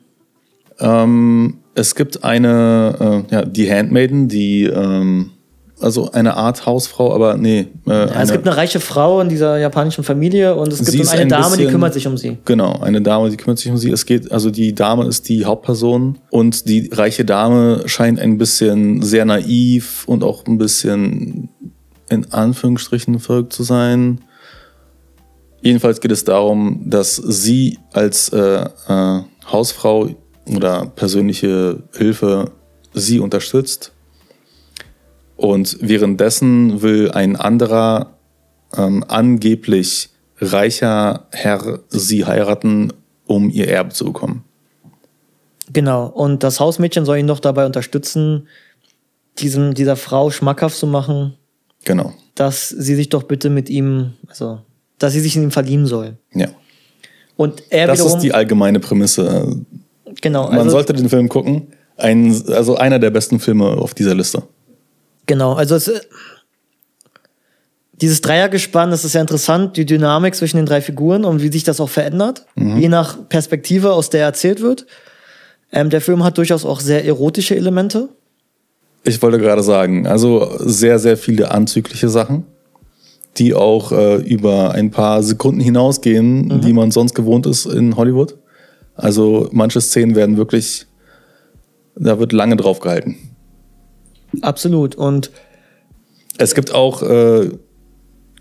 [0.79, 5.31] Ähm, es gibt eine, äh, ja, die Handmaiden, die, ähm,
[5.79, 7.67] also eine Art Hausfrau, aber nee.
[7.87, 11.21] Äh, Ja, es gibt eine reiche Frau in dieser japanischen Familie und es gibt eine
[11.21, 12.37] ein Dame, die bisschen- kümmert sich um sie.
[12.45, 13.89] Genau, eine Dame, die kümmert sich um sie.
[13.91, 19.01] Es geht, also die Dame ist die Hauptperson und die reiche Dame scheint ein bisschen
[19.01, 21.49] sehr naiv und auch ein bisschen
[22.09, 24.19] in Anführungsstrichen verrückt zu sein.
[25.61, 30.09] Jedenfalls geht es darum, dass sie als äh, äh, Hausfrau
[30.45, 32.51] oder persönliche Hilfe
[32.93, 33.91] sie unterstützt.
[35.37, 38.17] Und währenddessen will ein anderer
[38.75, 40.09] ähm, angeblich
[40.39, 42.93] reicher Herr sie heiraten,
[43.27, 44.43] um ihr Erbe zu bekommen.
[45.71, 46.07] Genau.
[46.07, 48.47] Und das Hausmädchen soll ihn noch dabei unterstützen,
[49.37, 51.35] diesem, dieser Frau schmackhaft zu machen,
[51.85, 52.13] Genau.
[52.35, 54.59] dass sie sich doch bitte mit ihm, also,
[55.03, 56.17] dass sie sich in ihm verlieben soll.
[56.33, 56.47] Ja.
[57.37, 59.55] Und er Das wiederum, ist die allgemeine Prämisse.
[60.21, 61.67] genau, Man also, sollte den Film gucken.
[61.97, 64.43] Ein, also einer der besten Filme auf dieser Liste.
[65.25, 65.99] genau, also es, äh,
[67.93, 71.63] dieses Dreiergespann, das ist ja interessant, die Dynamik zwischen den drei Figuren und wie sich
[71.63, 74.87] das auch verändert, je nach Perspektive, aus der erzählt wird.
[75.71, 78.09] Ähm, der Film hat durchaus auch sehr erotische Elemente.
[79.03, 82.45] Ich wollte gerade sagen, also sehr, sehr viele anzügliche Sachen,
[83.37, 88.37] die auch äh, über ein paar Sekunden hinausgehen, die man sonst gewohnt ist in Hollywood.
[88.95, 90.85] Also manche Szenen werden wirklich,
[91.95, 93.15] da wird lange drauf gehalten.
[94.41, 94.95] Absolut.
[94.95, 95.31] Und
[96.37, 97.49] Es gibt auch, äh,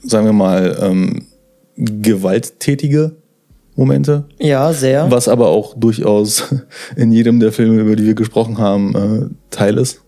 [0.03, 1.27] sagen wir mal, ähm,
[1.77, 3.17] gewalttätige
[3.77, 5.11] Momente, ja, sehr.
[5.11, 6.55] was aber auch durchaus
[6.97, 10.03] in jedem der Filme, über die wir gesprochen haben, äh, Teil ist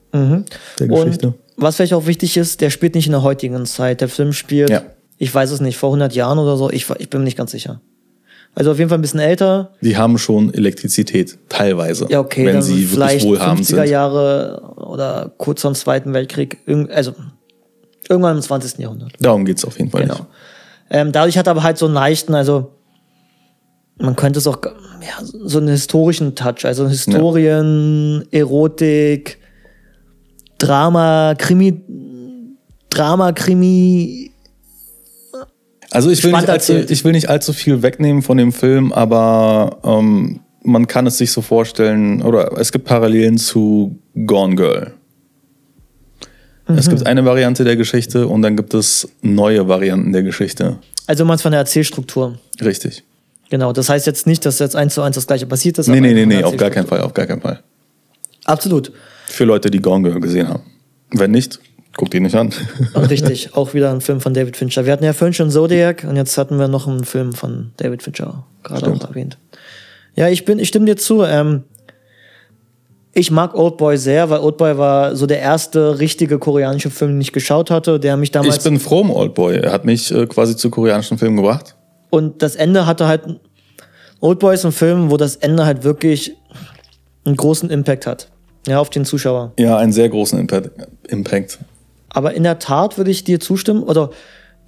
[0.78, 1.28] der Geschichte.
[1.28, 4.00] Und was vielleicht auch wichtig ist, der spielt nicht in der heutigen Zeit.
[4.00, 4.82] Der Film spielt, Ja.
[5.18, 6.70] ich weiß es nicht, vor 100 Jahren oder so.
[6.70, 7.80] Ich, ich bin mir nicht ganz sicher.
[8.54, 9.72] Also auf jeden Fall ein bisschen älter.
[9.80, 13.86] Die haben schon Elektrizität, teilweise, Ja, okay, wenn sie wirklich vielleicht wohlhabend 50er sind.
[13.88, 16.58] Jahre oder kurz vor dem Zweiten Weltkrieg.
[16.90, 17.14] Also
[18.10, 18.78] irgendwann im 20.
[18.78, 19.12] Jahrhundert.
[19.20, 20.26] Darum geht's auf jeden Fall Genau.
[20.90, 22.72] Ähm, dadurch hat er aber halt so einen leichten, also
[23.98, 29.38] man könnte es auch, ja, so einen historischen Touch, also Historien, Erotik,
[30.62, 31.82] Drama, Krimi,
[32.88, 34.30] Drama, Krimi,
[35.90, 39.80] Also ich will, nicht allzu, ich will nicht allzu viel wegnehmen von dem Film, aber
[39.82, 44.94] ähm, man kann es sich so vorstellen, oder es gibt Parallelen zu Gone Girl.
[46.68, 50.78] Es gibt eine Variante der Geschichte und dann gibt es neue Varianten der Geschichte.
[51.08, 52.38] Also man von der Erzählstruktur.
[52.62, 53.02] Richtig.
[53.50, 53.72] Genau.
[53.72, 55.88] Das heißt jetzt nicht, dass jetzt eins zu eins das gleiche passiert ist.
[55.88, 56.86] Nee, nee, nee, nee, auf gar keinen.
[56.86, 57.60] Fall, auf gar keinen Fall.
[58.44, 58.92] Absolut.
[59.26, 60.62] Für Leute, die Gone Girl gesehen haben.
[61.10, 61.60] Wenn nicht,
[61.96, 62.52] guckt ihn nicht an.
[62.94, 63.54] Richtig.
[63.54, 64.86] Auch wieder ein Film von David Fincher.
[64.86, 68.02] Wir hatten ja vorhin schon Zodiac und jetzt hatten wir noch einen Film von David
[68.02, 69.04] Fincher gerade Stimmt.
[69.04, 69.38] auch erwähnt.
[70.14, 71.22] Ja, ich bin, ich stimme dir zu.
[71.24, 71.64] Ähm,
[73.14, 77.32] ich mag Oldboy sehr, weil Oldboy war so der erste richtige koreanische Film, den ich
[77.32, 79.56] geschaut hatte, der mich damals Ich bin froh um Oldboy.
[79.56, 81.76] Er hat mich äh, quasi zu koreanischen Filmen gebracht.
[82.10, 83.22] Und das Ende hatte halt.
[84.20, 86.36] Oldboy ist ein Film, wo das Ende halt wirklich
[87.24, 88.31] einen großen Impact hat.
[88.66, 89.52] Ja, auf den Zuschauer.
[89.58, 90.70] Ja, einen sehr großen Impact.
[91.08, 91.58] Impact.
[92.10, 94.10] Aber in der Tat würde ich dir zustimmen, oder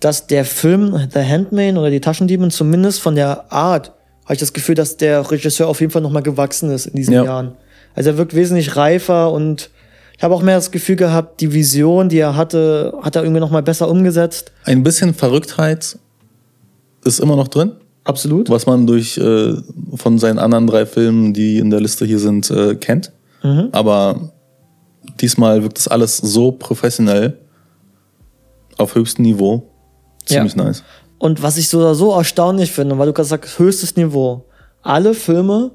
[0.00, 3.92] dass der Film The Handmaid oder die Taschendiebin zumindest von der Art,
[4.24, 7.14] habe ich das Gefühl, dass der Regisseur auf jeden Fall nochmal gewachsen ist in diesen
[7.14, 7.24] Ja.
[7.24, 7.52] Jahren.
[7.94, 9.70] Also er wirkt wesentlich reifer und
[10.16, 13.40] ich habe auch mehr das Gefühl gehabt, die Vision, die er hatte, hat er irgendwie
[13.40, 14.52] nochmal besser umgesetzt.
[14.64, 15.98] Ein bisschen Verrücktheit
[17.04, 17.72] ist immer noch drin.
[18.06, 18.50] Absolut.
[18.50, 19.54] was man durch äh,
[19.94, 23.12] von seinen anderen drei Filmen, die in der Liste hier sind, äh, kennt.
[23.44, 23.68] Mhm.
[23.70, 24.32] Aber
[25.20, 27.38] diesmal wirkt das alles so professionell
[28.78, 29.70] auf höchstem Niveau.
[30.24, 30.82] Ziemlich nice.
[31.18, 34.46] Und was ich so oder so erstaunlich finde, weil du gerade sagst, höchstes Niveau.
[34.82, 35.70] Alle Filme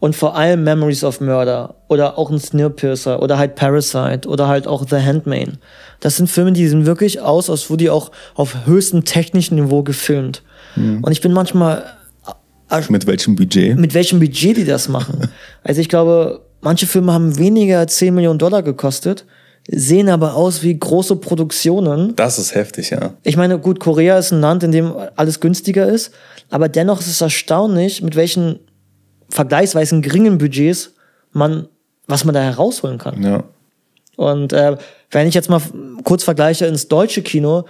[0.00, 4.66] und vor allem Memories of Murder oder auch ein Snowpiercer oder halt Parasite oder halt
[4.66, 5.58] auch The Handmaid.
[6.00, 9.82] Das sind Filme, die sehen wirklich aus, als wurde die auch auf höchstem technischen Niveau
[9.82, 10.42] gefilmt.
[10.74, 11.84] Und ich bin manchmal
[12.88, 13.78] Mit welchem Budget?
[13.78, 15.28] mit welchem Budget die das machen.
[15.62, 19.26] Also ich glaube, manche Filme haben weniger als 10 Millionen Dollar gekostet,
[19.68, 22.16] sehen aber aus wie große Produktionen.
[22.16, 23.14] Das ist heftig, ja.
[23.22, 26.12] Ich meine, gut, Korea ist ein Land, in dem alles günstiger ist,
[26.50, 28.60] aber dennoch ist es erstaunlich, mit welchen
[29.28, 30.92] vergleichsweise geringen Budgets
[31.32, 31.68] man,
[32.06, 33.22] was man da herausholen kann.
[33.22, 33.44] Ja.
[34.16, 34.76] Und äh,
[35.10, 35.60] wenn ich jetzt mal
[36.04, 37.64] kurz vergleiche ins deutsche Kino,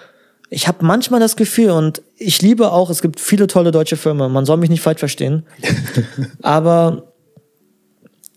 [0.50, 4.28] ich habe manchmal das Gefühl, und ich liebe auch, es gibt viele tolle deutsche Filme,
[4.28, 5.46] man soll mich nicht falsch verstehen,
[6.42, 7.11] aber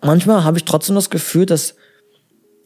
[0.02, 1.76] manchmal habe ich trotzdem das Gefühl, dass,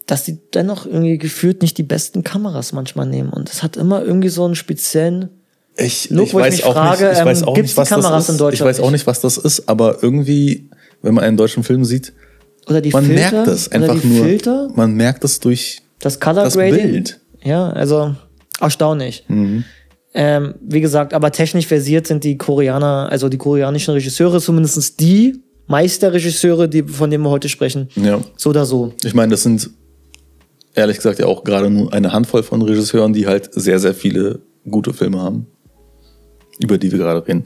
[0.05, 3.29] dass die dennoch irgendwie gefühlt nicht die besten Kameras manchmal nehmen.
[3.29, 5.29] Und es hat immer irgendwie so einen speziellen.
[5.77, 7.77] Ich, Look, ich wo ich weiß mich auch frage, nicht, ich ähm, weiß auch nicht,
[7.77, 8.41] was Kameras das in ist.
[8.41, 9.07] Deutschland Ich weiß auch nicht?
[9.07, 10.69] was das ist, aber irgendwie,
[11.01, 12.13] wenn man einen deutschen Film sieht,
[12.67, 14.25] man Filter, merkt es einfach nur.
[14.25, 16.91] Filter, Man merkt es durch das Color das Grading.
[16.91, 17.19] Bild.
[17.43, 18.15] Ja, also
[18.59, 19.25] erstaunlich.
[20.13, 25.41] Ähm, wie gesagt, aber technisch versiert sind die Koreaner, also die koreanischen Regisseure, zumindest die
[25.69, 27.89] Meisterregisseure, die, von denen wir heute sprechen.
[27.95, 28.19] Ja.
[28.35, 28.93] So oder so.
[29.03, 29.69] Ich meine, das sind
[30.73, 34.41] ehrlich gesagt ja auch gerade nur eine Handvoll von Regisseuren, die halt sehr, sehr viele
[34.69, 35.45] gute Filme haben,
[36.59, 37.45] über die wir gerade reden.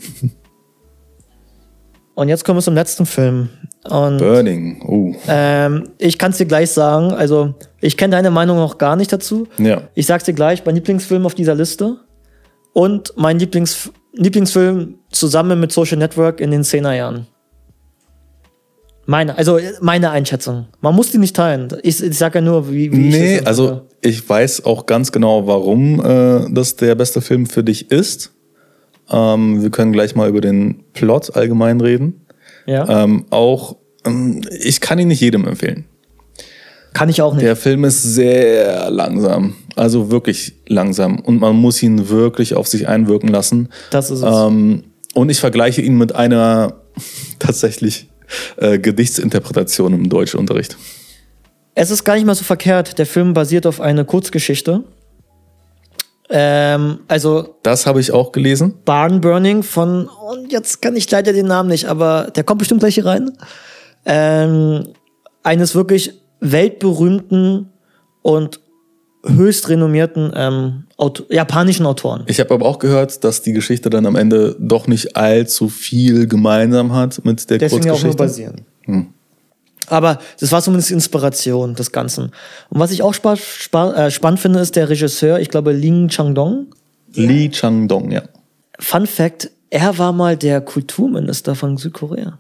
[2.16, 3.50] Und jetzt kommen wir zum letzten Film.
[3.90, 5.16] Und Burning, oh.
[5.28, 9.12] ähm, ich kann es dir gleich sagen, also ich kenne deine Meinung noch gar nicht
[9.12, 9.48] dazu.
[9.58, 9.90] Ja.
[9.96, 11.98] Ich sag's dir gleich, mein Lieblingsfilm auf dieser Liste
[12.72, 17.28] und mein Lieblings Lieblingsfilm zusammen mit Social Network in den 10er Jahren.
[19.06, 20.68] Meine, also meine Einschätzung.
[20.80, 21.68] Man muss die nicht teilen.
[21.84, 25.12] Ich, ich sage ja nur, wie, wie ich Nee, das also ich weiß auch ganz
[25.12, 28.32] genau, warum äh, das der beste Film für dich ist.
[29.12, 32.26] Ähm, wir können gleich mal über den Plot allgemein reden.
[32.66, 33.76] ja, Ähm, auch,
[34.06, 35.86] ähm, ich kann ihn nicht jedem empfehlen.
[36.94, 37.44] kann ich auch nicht.
[37.46, 42.88] Der Film ist sehr langsam, also wirklich langsam und man muss ihn wirklich auf sich
[42.88, 43.68] einwirken lassen.
[43.90, 44.26] Das ist es.
[44.26, 44.84] Ähm,
[45.14, 46.76] und ich vergleiche ihn mit einer
[47.40, 48.08] tatsächlich
[48.58, 50.78] äh, Gedichtsinterpretation im Deutschunterricht.
[51.76, 53.00] Es ist gar nicht mal so verkehrt.
[53.00, 54.84] Der Film basiert auf einer Kurzgeschichte.
[56.30, 58.76] Ähm, also Das habe ich auch gelesen.
[58.86, 62.80] Barn Burning von, und jetzt kann ich leider den Namen nicht, aber der kommt bestimmt
[62.80, 63.32] gleich hier rein.
[64.06, 64.94] Ähm,
[65.44, 67.72] eines wirklich weltberühmten
[68.22, 68.60] und
[69.26, 72.24] höchst renommierten ähm, Auto japanischen Autoren.
[72.28, 76.28] Ich habe aber auch gehört, dass die Geschichte dann am Ende doch nicht allzu viel
[76.28, 78.64] gemeinsam hat mit der Deswegen auch nur Kurzgeschichte.
[78.86, 79.14] basieren.
[79.88, 82.32] Aber das war zumindest die Inspiration des Ganzen.
[82.70, 86.10] Und was ich auch spa spa äh, spannend finde, ist der Regisseur, ich glaube Ling
[86.10, 86.68] Chang-dong.
[87.14, 88.24] Lee Chang-dong, ja.
[88.80, 92.40] Fun Fact, er war mal der Kulturminister von Südkorea.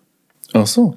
[0.53, 0.95] Ach so.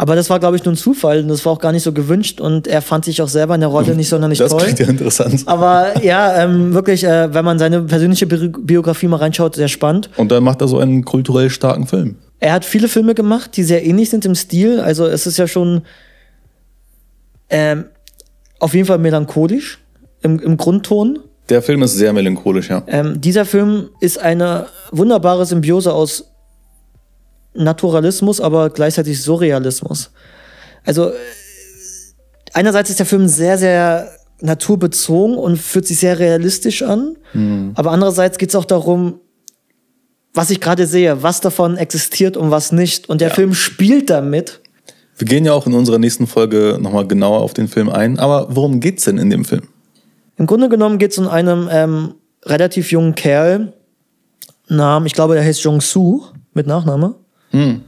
[0.00, 1.92] Aber das war, glaube ich, nur ein Zufall und das war auch gar nicht so
[1.92, 4.62] gewünscht und er fand sich auch selber in der Rolle nicht sonderlich Das toll.
[4.62, 5.42] klingt ja interessant.
[5.46, 10.08] Aber ja, ähm, wirklich, äh, wenn man seine persönliche Bi Biografie mal reinschaut, sehr spannend.
[10.16, 12.14] Und dann macht er so einen kulturell starken Film.
[12.38, 14.78] Er hat viele Filme gemacht, die sehr ähnlich sind im Stil.
[14.78, 15.82] Also es ist ja schon
[17.50, 17.86] ähm,
[18.60, 19.80] auf jeden Fall melancholisch
[20.22, 21.18] im, im Grundton.
[21.48, 22.84] Der Film ist sehr melancholisch, ja.
[22.86, 26.30] Ähm, dieser Film ist eine wunderbare Symbiose aus
[27.54, 30.10] Naturalismus, aber gleichzeitig Surrealismus.
[30.84, 31.14] Also äh,
[32.52, 37.16] einerseits ist der Film sehr, sehr naturbezogen und fühlt sich sehr realistisch an.
[37.74, 39.20] Aber andererseits geht es auch darum,
[40.32, 43.08] was ich gerade sehe, was davon existiert und was nicht.
[43.08, 43.34] Und der Ja.
[43.34, 44.60] Film spielt damit.
[45.16, 48.20] Wir gehen ja auch in unserer nächsten Folge nochmal genauer auf den Film ein.
[48.20, 49.62] Aber worum geht's denn in dem Film?
[50.36, 53.72] Im Grunde genommen geht es um einen ähm, relativ jungen Kerl,
[54.68, 56.22] Namen, ich glaube, der heißt Jong Soo
[56.52, 57.16] mit Nachname.
[57.50, 57.82] Hm.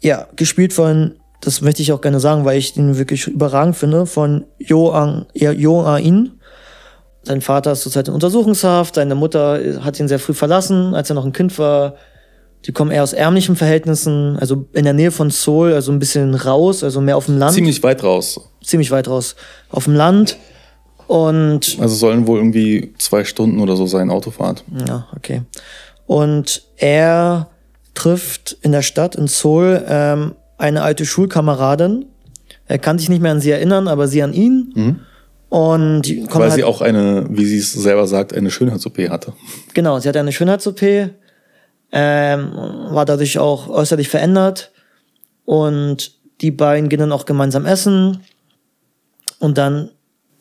[0.00, 4.06] Ja, gespielt von, das möchte ich auch gerne sagen, weil ich ihn wirklich überragend finde,
[4.06, 6.32] von Jo Ang, ja, Jo A-in.
[7.24, 11.14] Sein Vater ist zurzeit in Untersuchungshaft, seine Mutter hat ihn sehr früh verlassen, als er
[11.14, 11.94] noch ein Kind war.
[12.64, 16.34] Die kommen eher aus ärmlichen Verhältnissen, also in der Nähe von Seoul, also ein bisschen
[16.34, 17.54] raus, also mehr auf dem Land.
[17.54, 18.40] Ziemlich weit raus.
[18.64, 19.36] ziemlich weit raus.
[19.70, 20.36] Auf dem Land.
[21.06, 24.64] Und Also sollen wohl irgendwie zwei Stunden oder so sein, Autofahrt.
[24.86, 25.42] Ja, okay.
[26.06, 27.48] Und er
[27.98, 32.06] trifft in der Stadt, in Seoul, ähm, eine alte Schulkameradin.
[32.66, 35.00] Er kann sich nicht mehr an sie erinnern, aber sie an ihn.
[35.48, 38.98] Und die kommen Weil halt, sie auch eine, wie sie es selber sagt, eine Schönheits-OP
[39.08, 39.32] hatte.
[39.74, 40.82] genau, sie hatte eine Schönheits-OP,
[41.90, 42.52] ähm,
[42.90, 44.70] war dadurch auch äußerlich verändert.
[45.44, 48.20] Und die beiden gehen dann auch gemeinsam essen.
[49.38, 49.90] Und dann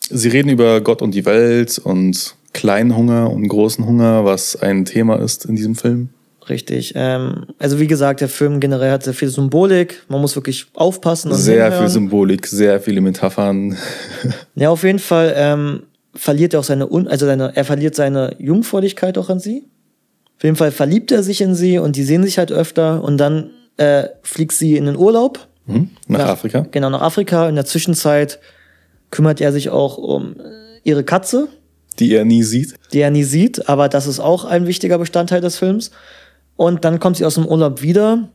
[0.09, 4.85] Sie reden über Gott und die Welt und kleinen Hunger und großen Hunger, was ein
[4.85, 6.09] Thema ist in diesem Film.
[6.49, 6.93] Richtig.
[6.95, 10.03] Ähm, also wie gesagt, der Film generell hat sehr viel Symbolik.
[10.07, 11.33] Man muss wirklich aufpassen.
[11.33, 11.83] Sehr hinhören.
[11.83, 13.77] viel Symbolik, sehr viele Metaphern.
[14.55, 15.83] Ja, auf jeden Fall ähm,
[16.15, 19.65] verliert er auch seine, Un also seine, er verliert seine Jungfräulichkeit auch an sie.
[20.37, 23.17] Auf jeden Fall verliebt er sich in sie und die sehen sich halt öfter und
[23.17, 25.47] dann äh, fliegt sie in den Urlaub.
[25.65, 25.89] Hm?
[26.07, 26.65] Nach Afrika.
[26.71, 27.49] Genau, nach Afrika.
[27.49, 28.39] In der Zwischenzeit
[29.11, 31.47] kümmert er sich auch um äh, ihre Katze,
[31.99, 32.75] Die er nie sieht.
[32.93, 35.91] die er nie sieht, aber das ist auch ein wichtiger Bestandteil des Films.
[36.57, 38.27] Und dann kommt sie aus dem Urlaub wieder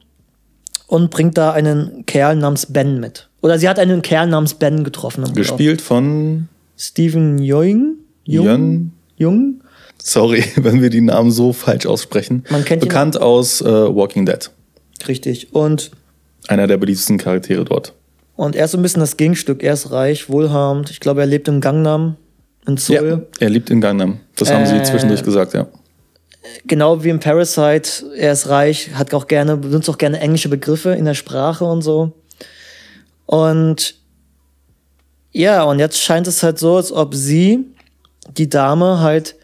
[0.87, 3.29] und bringt da einen Kerl namens Ben mit.
[3.43, 5.37] Oder sie hat einen Kerl namens Ben getroffen im Urlaub.
[5.37, 7.97] Gespielt von Stephen Young.
[8.25, 8.93] Jung.
[9.17, 9.61] Jung.
[10.01, 12.45] Sorry, wenn wir die Namen so falsch aussprechen.
[12.51, 14.51] Man kennt ihn- Bekannt aus äh, Walking Dead.
[15.09, 15.53] Richtig.
[15.55, 15.91] Und,
[16.49, 17.93] Einer der beliebtesten Charaktere dort.
[18.37, 19.63] und er ist so ein bisschen das Gegenstück.
[19.65, 20.91] Er ist reich, wohlhabend.
[20.91, 22.17] Ich glaube, er lebt im Gangnam
[22.67, 23.27] in Seoul.
[23.41, 24.21] er lebt in Gangnam.
[24.37, 24.83] Das haben sie Äh.
[24.85, 25.67] zwischendurch gesagt, ja.
[26.67, 28.05] Genau wie im Parasite.
[28.17, 31.83] Er ist reich, hat auch gerne, benutzt auch gerne englische Begriffe in der Sprache und
[31.83, 32.13] so.
[33.27, 33.95] Und
[35.33, 37.65] ja, und jetzt scheint es halt so, als ob sie,
[38.37, 39.37] die Dame, halt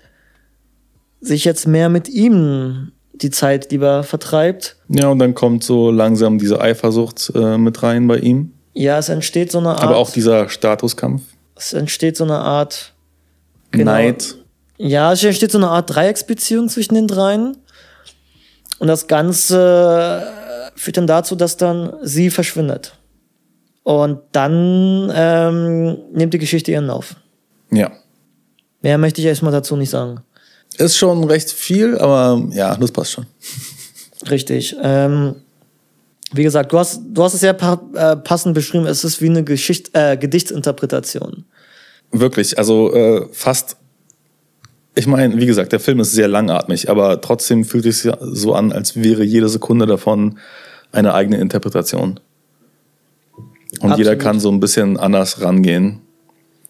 [1.21, 4.77] sich jetzt mehr mit ihm die Zeit lieber vertreibt.
[4.89, 8.53] Ja, und dann kommt so langsam diese Eifersucht äh, mit rein bei ihm.
[8.75, 9.83] Ja, es entsteht so eine Art.
[9.83, 11.23] Aber auch dieser Statuskampf.
[11.57, 12.93] es entsteht so eine Art.
[13.73, 13.93] Genau.
[13.93, 14.37] Neid.
[14.79, 17.57] Ja, es entsteht so eine Art Dreiecksbeziehung zwischen den dreien.
[18.79, 20.23] Und das Ganze
[20.75, 22.95] äh, führt dann dazu, dass dann sie verschwindet.
[23.83, 27.17] Und dann ähm, nimmt die Geschichte ihren Lauf.
[27.71, 27.91] Ja.
[28.83, 30.21] Mehr möchte ich erstmal dazu nicht sagen.
[30.77, 33.27] Ist schon recht viel, aber ja, das passt schon.
[34.31, 34.77] Richtig.
[34.81, 35.35] Ähm,
[36.33, 37.57] wie gesagt, du hast, du hast es sehr
[37.95, 38.87] äh, passend beschrieben.
[38.87, 41.47] Es ist wie eine Geschicht äh, Gedichtsinterpretation.
[42.13, 43.77] Wirklich, also äh, fast.
[44.99, 48.53] Ich meine, wie gesagt, der Film ist sehr langatmig, aber trotzdem fühlt es sich so
[48.55, 50.41] an, als wäre jede Sekunde davon
[50.91, 52.19] eine eigene Interpretation.
[53.79, 54.19] Und jeder Absolut.
[54.19, 56.01] kann so ein bisschen anders rangehen.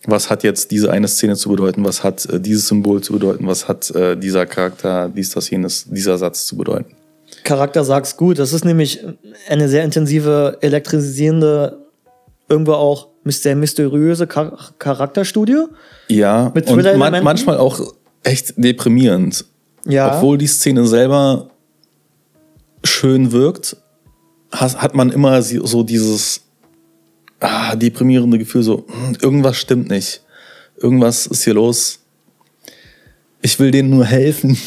[0.05, 1.87] Was hat jetzt diese eine Szene zu bedeuten?
[1.87, 3.47] Was hat äh, dieses Symbol zu bedeuten?
[3.47, 6.95] Was hat äh, dieser Charakter, dies, das, jenes, dieser Satz zu bedeuten?
[7.45, 8.39] Charakter sag's gut.
[8.39, 9.03] Das ist nämlich
[9.49, 11.79] eine sehr intensive, elektrisierende,
[12.51, 15.65] irgendwo auch sehr mysteriöse Char Charakterstudie.
[16.09, 17.81] Ja, und man, manchmal auch
[18.23, 19.45] echt deprimierend.
[19.85, 20.17] Ja.
[20.17, 21.51] Obwohl die Szene selber
[22.85, 23.77] schön wirkt,
[24.51, 26.43] hat man immer so dieses
[27.41, 30.23] ah, deprimierende Gefühl, so hm, irgendwas stimmt nicht.
[30.77, 32.01] Irgendwas ist hier los.
[33.43, 34.59] Ich will denen nur helfen.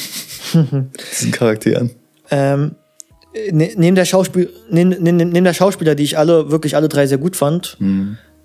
[1.12, 1.92] Diesen Charakteren.
[2.30, 2.76] Ähm,
[3.52, 7.08] ne, neben, der Schauspiel neben, neben, neben der Schauspieler, die ich alle, wirklich alle drei
[7.08, 7.78] sehr gut fand,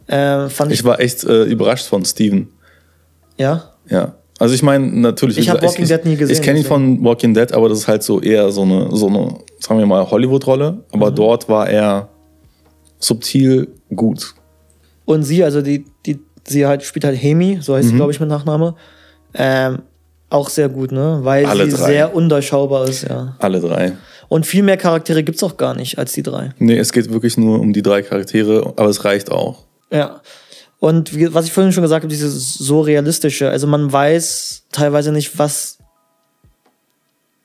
[0.07, 2.49] äh, fand ich, Ich war echt äh, überrascht von Steven.
[3.37, 4.17] ja, Ja.
[4.39, 5.39] Also ich meine, natürlich.
[5.39, 7.69] Ich wie hab gesagt, Walking Dead nie gesehen, Ich kenne ihn von Walking Dead, aber
[7.71, 10.85] das ist halt so eher so eine, so eine, sagen wir mal, Hollywood-Rolle.
[10.93, 11.15] Aber Mhm.
[11.15, 12.09] dort war er
[12.99, 14.35] subtil gut.
[15.05, 17.77] und sie, also die, die, sie halt spielt halt Hemi, so Mhm.
[17.79, 18.75] heißt sie, glaube ich, mit Nachname,
[19.35, 19.83] ähm,
[20.31, 21.87] auch sehr gut, ne, weil Alle sie drei.
[21.87, 23.37] sehr undurchschaubar ist, ja.
[23.39, 23.93] Alle drei.
[24.29, 26.51] Und viel mehr Charaktere gibt's auch gar nicht als die drei.
[26.59, 29.63] Nee, es geht wirklich nur um die drei Charaktere, aber es reicht auch.
[29.93, 30.21] Ja.
[30.87, 33.51] Und wie, was ich vorhin schon gesagt habe, dieses so realistische.
[33.51, 35.79] Also man weiß teilweise nicht, was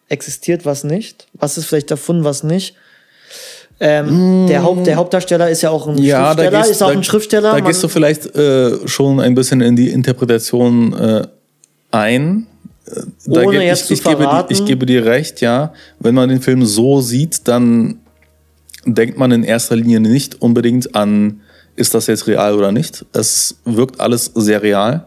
[0.09, 1.27] existiert, was nicht.
[1.33, 2.75] Was ist vielleicht erfunden, was nicht.
[3.79, 7.51] Ähm, der, Haupt, der Hauptdarsteller ist ja auch ein Schriftsteller, ist auch da, ein Schriftsteller.
[7.53, 11.27] Da gehst du vielleicht äh, schon ein bisschen in die Interpretation äh,
[11.89, 12.45] ein.
[12.85, 12.91] Äh,
[13.25, 14.53] Da Ohne geb- jetzt ich, zu ich, gebe, verraten.
[14.53, 15.73] dir- ich gebe dir recht, ja.
[15.99, 17.99] Wenn man den Film so sieht, dann
[18.85, 21.41] denkt man in erster Linie nicht unbedingt an,
[21.76, 23.05] ist das jetzt real oder nicht.
[23.13, 25.05] Es wirkt alles sehr real.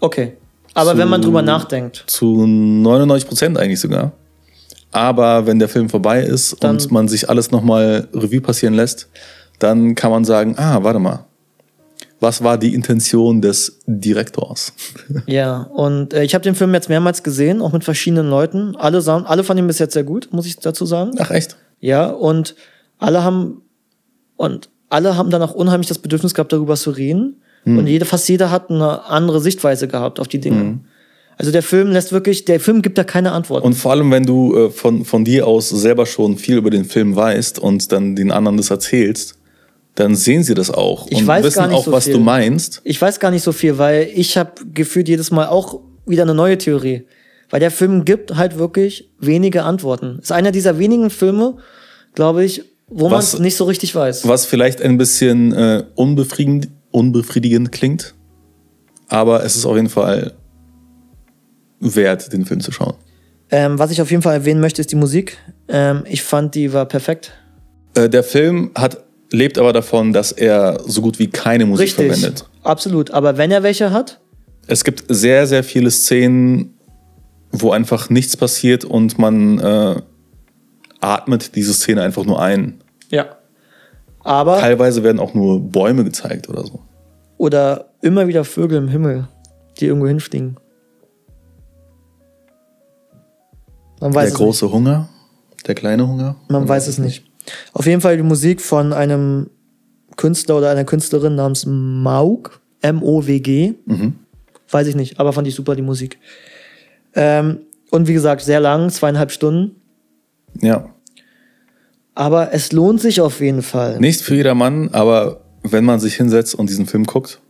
[0.00, 0.36] okay.
[0.74, 4.12] Aber zu- wenn man drüber nachdenkt, Zu 99 Prozent eigentlich sogar.
[4.90, 9.08] Aber wenn der Film vorbei ist Dann- und man sich alles nochmal Revue passieren lässt,
[9.58, 11.26] dann kann man sagen, ah, warte mal.
[12.20, 14.72] Was war die Intention des Direktors?
[15.26, 15.62] ja.
[15.74, 18.74] Und äh, ich habe den Film jetzt mehrmals gesehen, auch mit verschiedenen Leuten.
[18.76, 21.12] Alle, alle fanden ihn bis jetzt sehr gut, muss ich dazu sagen.
[21.18, 21.56] Ach echt?
[21.80, 22.54] Ja, und
[22.98, 23.60] alle haben
[24.36, 27.42] und alle haben dann auch unheimlich das Bedürfnis gehabt, darüber zu reden.
[27.64, 30.80] Und jeder, fast jeder hat eine andere Sichtweise gehabt auf die Dinge.
[31.38, 33.66] Also der Film lässt wirklich, der Film gibt da keine Antworten.
[33.66, 36.84] Und vor allem, wenn du äh, von, von dir aus selber schon viel über den
[36.84, 39.36] Film weißt und dann den anderen das erzählst,
[39.94, 42.14] dann sehen sie das auch Ich und weiß wissen gar nicht auch, so was viel.
[42.14, 42.80] du meinst.
[42.84, 46.34] ich weiß gar nicht so viel, weil ich habe gefühlt jedes Mal auch wieder eine
[46.34, 47.06] neue Theorie.
[47.50, 50.18] Weil der Film gibt halt wirklich wenige Antworten.
[50.20, 51.58] Ist einer dieser wenigen Filme,
[52.14, 52.64] glaube ich,
[52.94, 54.26] wo man es nicht so richtig weiß.
[54.28, 58.14] Was vielleicht ein bisschen äh, unbefriedigend, unbefriedigend klingt,
[59.08, 60.32] aber es ist auf jeden Fall
[61.80, 62.94] wert, den Film zu schauen.
[63.50, 65.36] Ähm, was ich auf jeden Fall erwähnen möchte, ist die Musik.
[65.68, 67.32] Ähm, ich fand, die war perfekt.
[67.94, 72.06] Äh, der Film hat, lebt aber davon, dass er so gut wie keine Musik Richtig.
[72.06, 72.48] verwendet.
[72.62, 73.10] Absolut.
[73.10, 74.20] Aber wenn er welche hat,
[74.68, 76.74] Es gibt sehr, sehr viele Szenen,
[77.50, 79.96] wo einfach nichts passiert und man äh,
[81.00, 82.81] atmet diese Szene einfach nur ein.
[83.12, 83.36] Ja.
[84.24, 86.80] Aber, Teilweise werden auch nur Bäume gezeigt oder so.
[87.38, 89.28] oder immer wieder Vögel im Himmel,
[89.78, 90.56] die irgendwo hinfliegen.
[94.00, 95.08] Man weiß der es große Hunger,
[95.66, 96.36] der kleine Hunger.
[96.40, 96.50] nicht.
[96.50, 97.24] Man weiß es nicht.
[97.72, 99.50] Auf jeden Fall die Musik von einem
[100.16, 103.74] Künstler oder einer Künstlerin namens Maug, M-O-W-G.
[103.86, 104.14] Mhm.
[104.70, 106.18] Weiß ich nicht, aber fand ich super, die Musik.
[107.14, 107.60] Ähm,
[107.90, 109.76] und wie gesagt, sehr lang, zweieinhalb Stunden.
[110.60, 110.88] Ja.
[112.14, 113.98] Aber es lohnt sich auf jeden Fall.
[113.98, 117.40] Nicht für jedermann, aber wenn man sich hinsetzt und diesen Film guckt,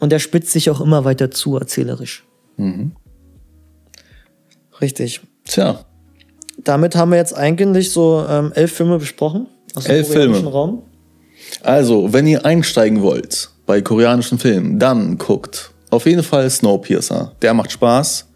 [0.00, 2.24] Und er spitzt sich auch immer weiter zu, erzählerisch.
[2.56, 2.92] Mhm.
[4.80, 5.20] Richtig.
[5.44, 5.84] tja,
[6.64, 9.46] Damit haben wir jetzt eigentlich so ähm, elf Filme besprochen.
[9.74, 10.42] Aus dem Elf Filme.
[10.44, 10.82] Raum.
[11.62, 17.32] also, wenn ihr einsteigen wollt bei koreanischen Filmen, dann guckt auf jeden Fall Snowpiercer.
[17.42, 18.28] Der macht Spaß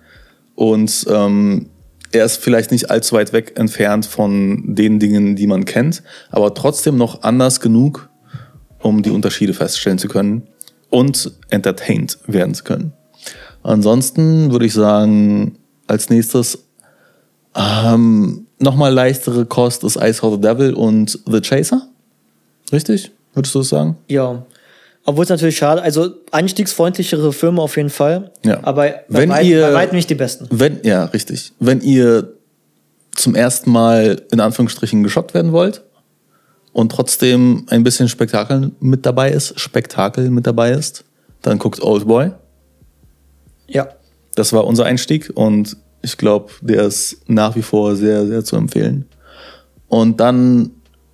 [0.54, 1.70] und ähm,
[2.14, 6.54] er ist vielleicht nicht allzu weit weg entfernt von den Dingen, die man kennt, aber
[6.54, 8.08] trotzdem noch anders genug,
[8.80, 10.46] um die Unterschiede feststellen zu können
[10.90, 12.92] und entertained werden zu können.
[13.62, 16.66] Ansonsten würde ich sagen, als nächstes
[17.54, 21.88] ähm, nochmal leichtere Kost ist Ice House the Devil und The Chaser.
[22.72, 23.10] Richtig?
[23.32, 23.96] Würdest du das sagen?
[24.08, 24.44] Ja.
[25.06, 28.32] Obwohl es natürlich schade, also einstiegsfreundlichere Filme auf jeden Fall.
[28.44, 28.58] Ja.
[28.62, 30.46] Aber bei, Wenn weit, ihr- bei weitem nicht die besten.
[30.50, 31.52] Wenn, ja, richtig.
[31.60, 32.32] Wenn ihr
[33.14, 35.82] zum ersten Mal in Anführungsstrichen geschockt werden wollt
[36.72, 41.04] und trotzdem ein bisschen Spektakel mit dabei ist, Spektakel mit dabei ist,
[41.42, 42.32] dann guckt Old Boy.
[43.68, 43.88] Ja.
[44.34, 48.56] Das war unser Einstieg und ich glaube, der ist nach wie vor sehr, sehr zu
[48.56, 49.04] empfehlen.
[49.88, 50.70] Und dann,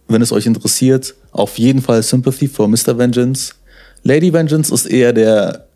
[0.08, 2.96] wenn es euch interessiert, auf jeden Fall Sympathy for Mr.
[2.96, 3.52] Vengeance.
[4.02, 5.66] Lady Vengeance ist eher der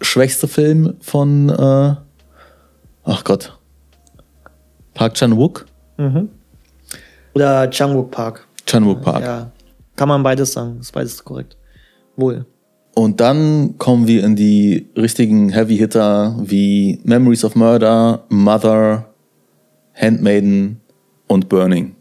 [0.00, 1.94] schwächste Film von, äh,
[3.04, 3.58] ach Gott,
[4.94, 5.66] Park Chan-wook?
[7.34, 8.46] Oder Changwook Park.
[8.66, 9.22] Chan-wook Park.
[9.22, 9.50] Ja.
[9.94, 10.78] Kann man beides sagen.
[10.80, 11.56] Ist beides korrekt.
[12.16, 12.46] Wohl.
[12.94, 19.06] Und dann kommen wir in die richtigen Heavy Hitter wie Memories of Murder, Mother,
[19.94, 20.80] Handmaiden
[21.28, 21.94] und Burning.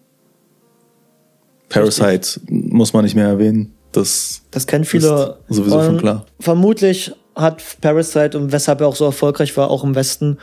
[1.69, 3.73] Parasite muss man nicht mehr erwähnen.
[3.91, 5.37] Das Das kennen viele.
[5.49, 6.25] Sowieso schon klar.
[6.39, 10.39] Vermutlich hat Parasite und weshalb er auch so erfolgreich war, auch im Westen,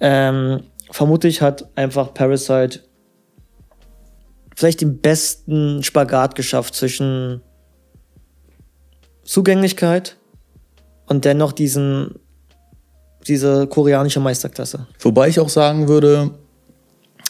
[0.00, 2.80] ähm, vermutlich hat einfach Parasite
[4.56, 7.40] vielleicht den besten Spagat geschafft zwischen
[9.24, 10.16] Zugänglichkeit
[11.06, 12.16] und dennoch diesen,
[13.26, 14.86] diese koreanische Meisterklasse.
[15.00, 16.30] Wobei ich auch sagen würde,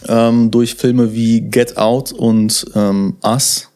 [0.09, 3.72] ähm, durch Filme wie Get Out und ähm, Us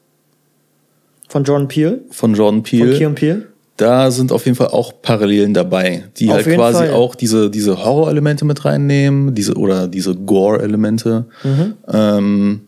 [1.28, 3.46] Von Jordan Peele, von Jordan von Peele, Keon Peele.
[3.76, 6.92] da sind auf jeden Fall auch Parallelen dabei, die Auf halt quasi Fall.
[6.92, 11.74] auch diese, diese Horror-Elemente mit reinnehmen, diese oder diese Gore-Elemente Mhm.
[11.92, 12.60] ähm,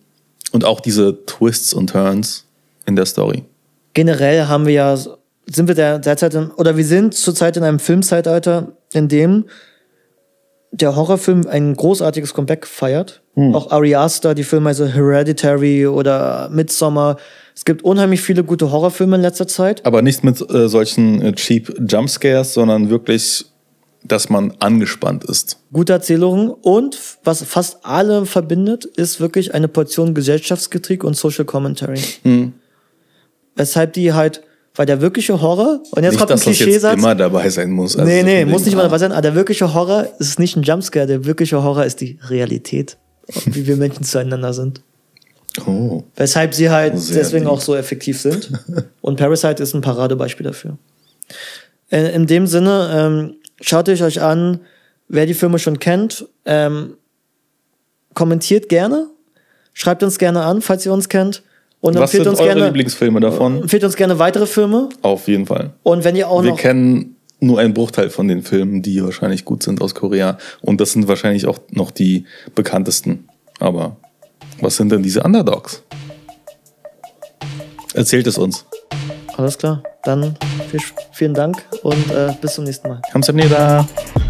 [0.53, 2.45] und auch diese Twists und Turns
[2.87, 3.45] in der Story.
[3.95, 7.79] generell haben wir ja, sind wir der, derzeit, in, oder wir sind zurzeit in einem
[7.79, 9.45] Filmzeitalter, in dem
[10.71, 13.23] der Horrorfilm ein großartiges Comeback feiert.
[13.35, 13.55] Hm.
[13.55, 17.17] Auch Ari Aster, die Filme, also Hereditary oder Midsommar.
[17.55, 19.85] Es gibt unheimlich viele gute Horrorfilme in letzter Zeit.
[19.87, 23.47] Aber nicht mit äh, solchen äh, cheap Jumpscares, sondern wirklich,
[24.05, 25.59] dass man angespannt ist.
[25.73, 26.51] Gute Erzählungen.
[26.51, 32.01] Und was fast alle verbindet, ist wirklich eine Portion Gesellschaftskritik und Social Commentary.
[32.23, 32.53] Hm.
[33.57, 34.43] Weshalb die halt,
[34.79, 36.95] weil der wirkliche Horror, und jetzt Nicht, kommt ein dass das Klischeesatz.
[36.97, 37.97] immer dabei sein muss.
[37.97, 40.57] Also Nee, nee, muss nicht mal ah, dabei sein, aber der wirkliche Horror ist nicht
[40.57, 42.97] ein Jumpscare, der wirkliche Horror ist die Realität,
[43.47, 44.83] wie wir Menschen zueinander sind.
[45.67, 46.05] Oh.
[46.15, 47.55] Weshalb sie halt Sehr deswegen deep.
[47.55, 48.53] auch so effektiv sind.
[49.01, 50.79] Und Parasite ist ein Paradebeispiel dafür.
[51.91, 54.61] Äh, in dem Sinne, ähm, schaut euch euch an,
[55.09, 56.95] wer die Filme schon kennt, ähm,
[58.15, 59.09] kommentiert gerne,
[59.73, 61.43] schreibt uns gerne an, falls ihr uns kennt.
[61.81, 63.63] Und Was sind uns eure gerne, Lieblingsfilme davon?
[63.63, 64.89] Empfiehlt uns gerne weitere Filme.
[65.03, 65.71] Auf jeden Fall.
[65.85, 66.59] Und wenn ihr auch Wir noch.
[66.59, 70.39] Kennen nur einen Bruchteil von den Filmen, die wahrscheinlich gut sind aus Korea.
[70.61, 72.25] Und das sind wahrscheinlich auch noch die
[72.55, 73.29] bekanntesten.
[73.61, 73.97] Aber
[74.61, 75.85] was sind denn diese Underdogs?
[77.95, 78.65] Erzählt es uns.
[79.37, 79.83] Alles klar.
[80.03, 80.37] Dann
[81.13, 83.01] vielen Dank und äh, bis zum nächsten Mal.
[83.13, 83.87] Kamsamnida.
[84.15, 84.28] da.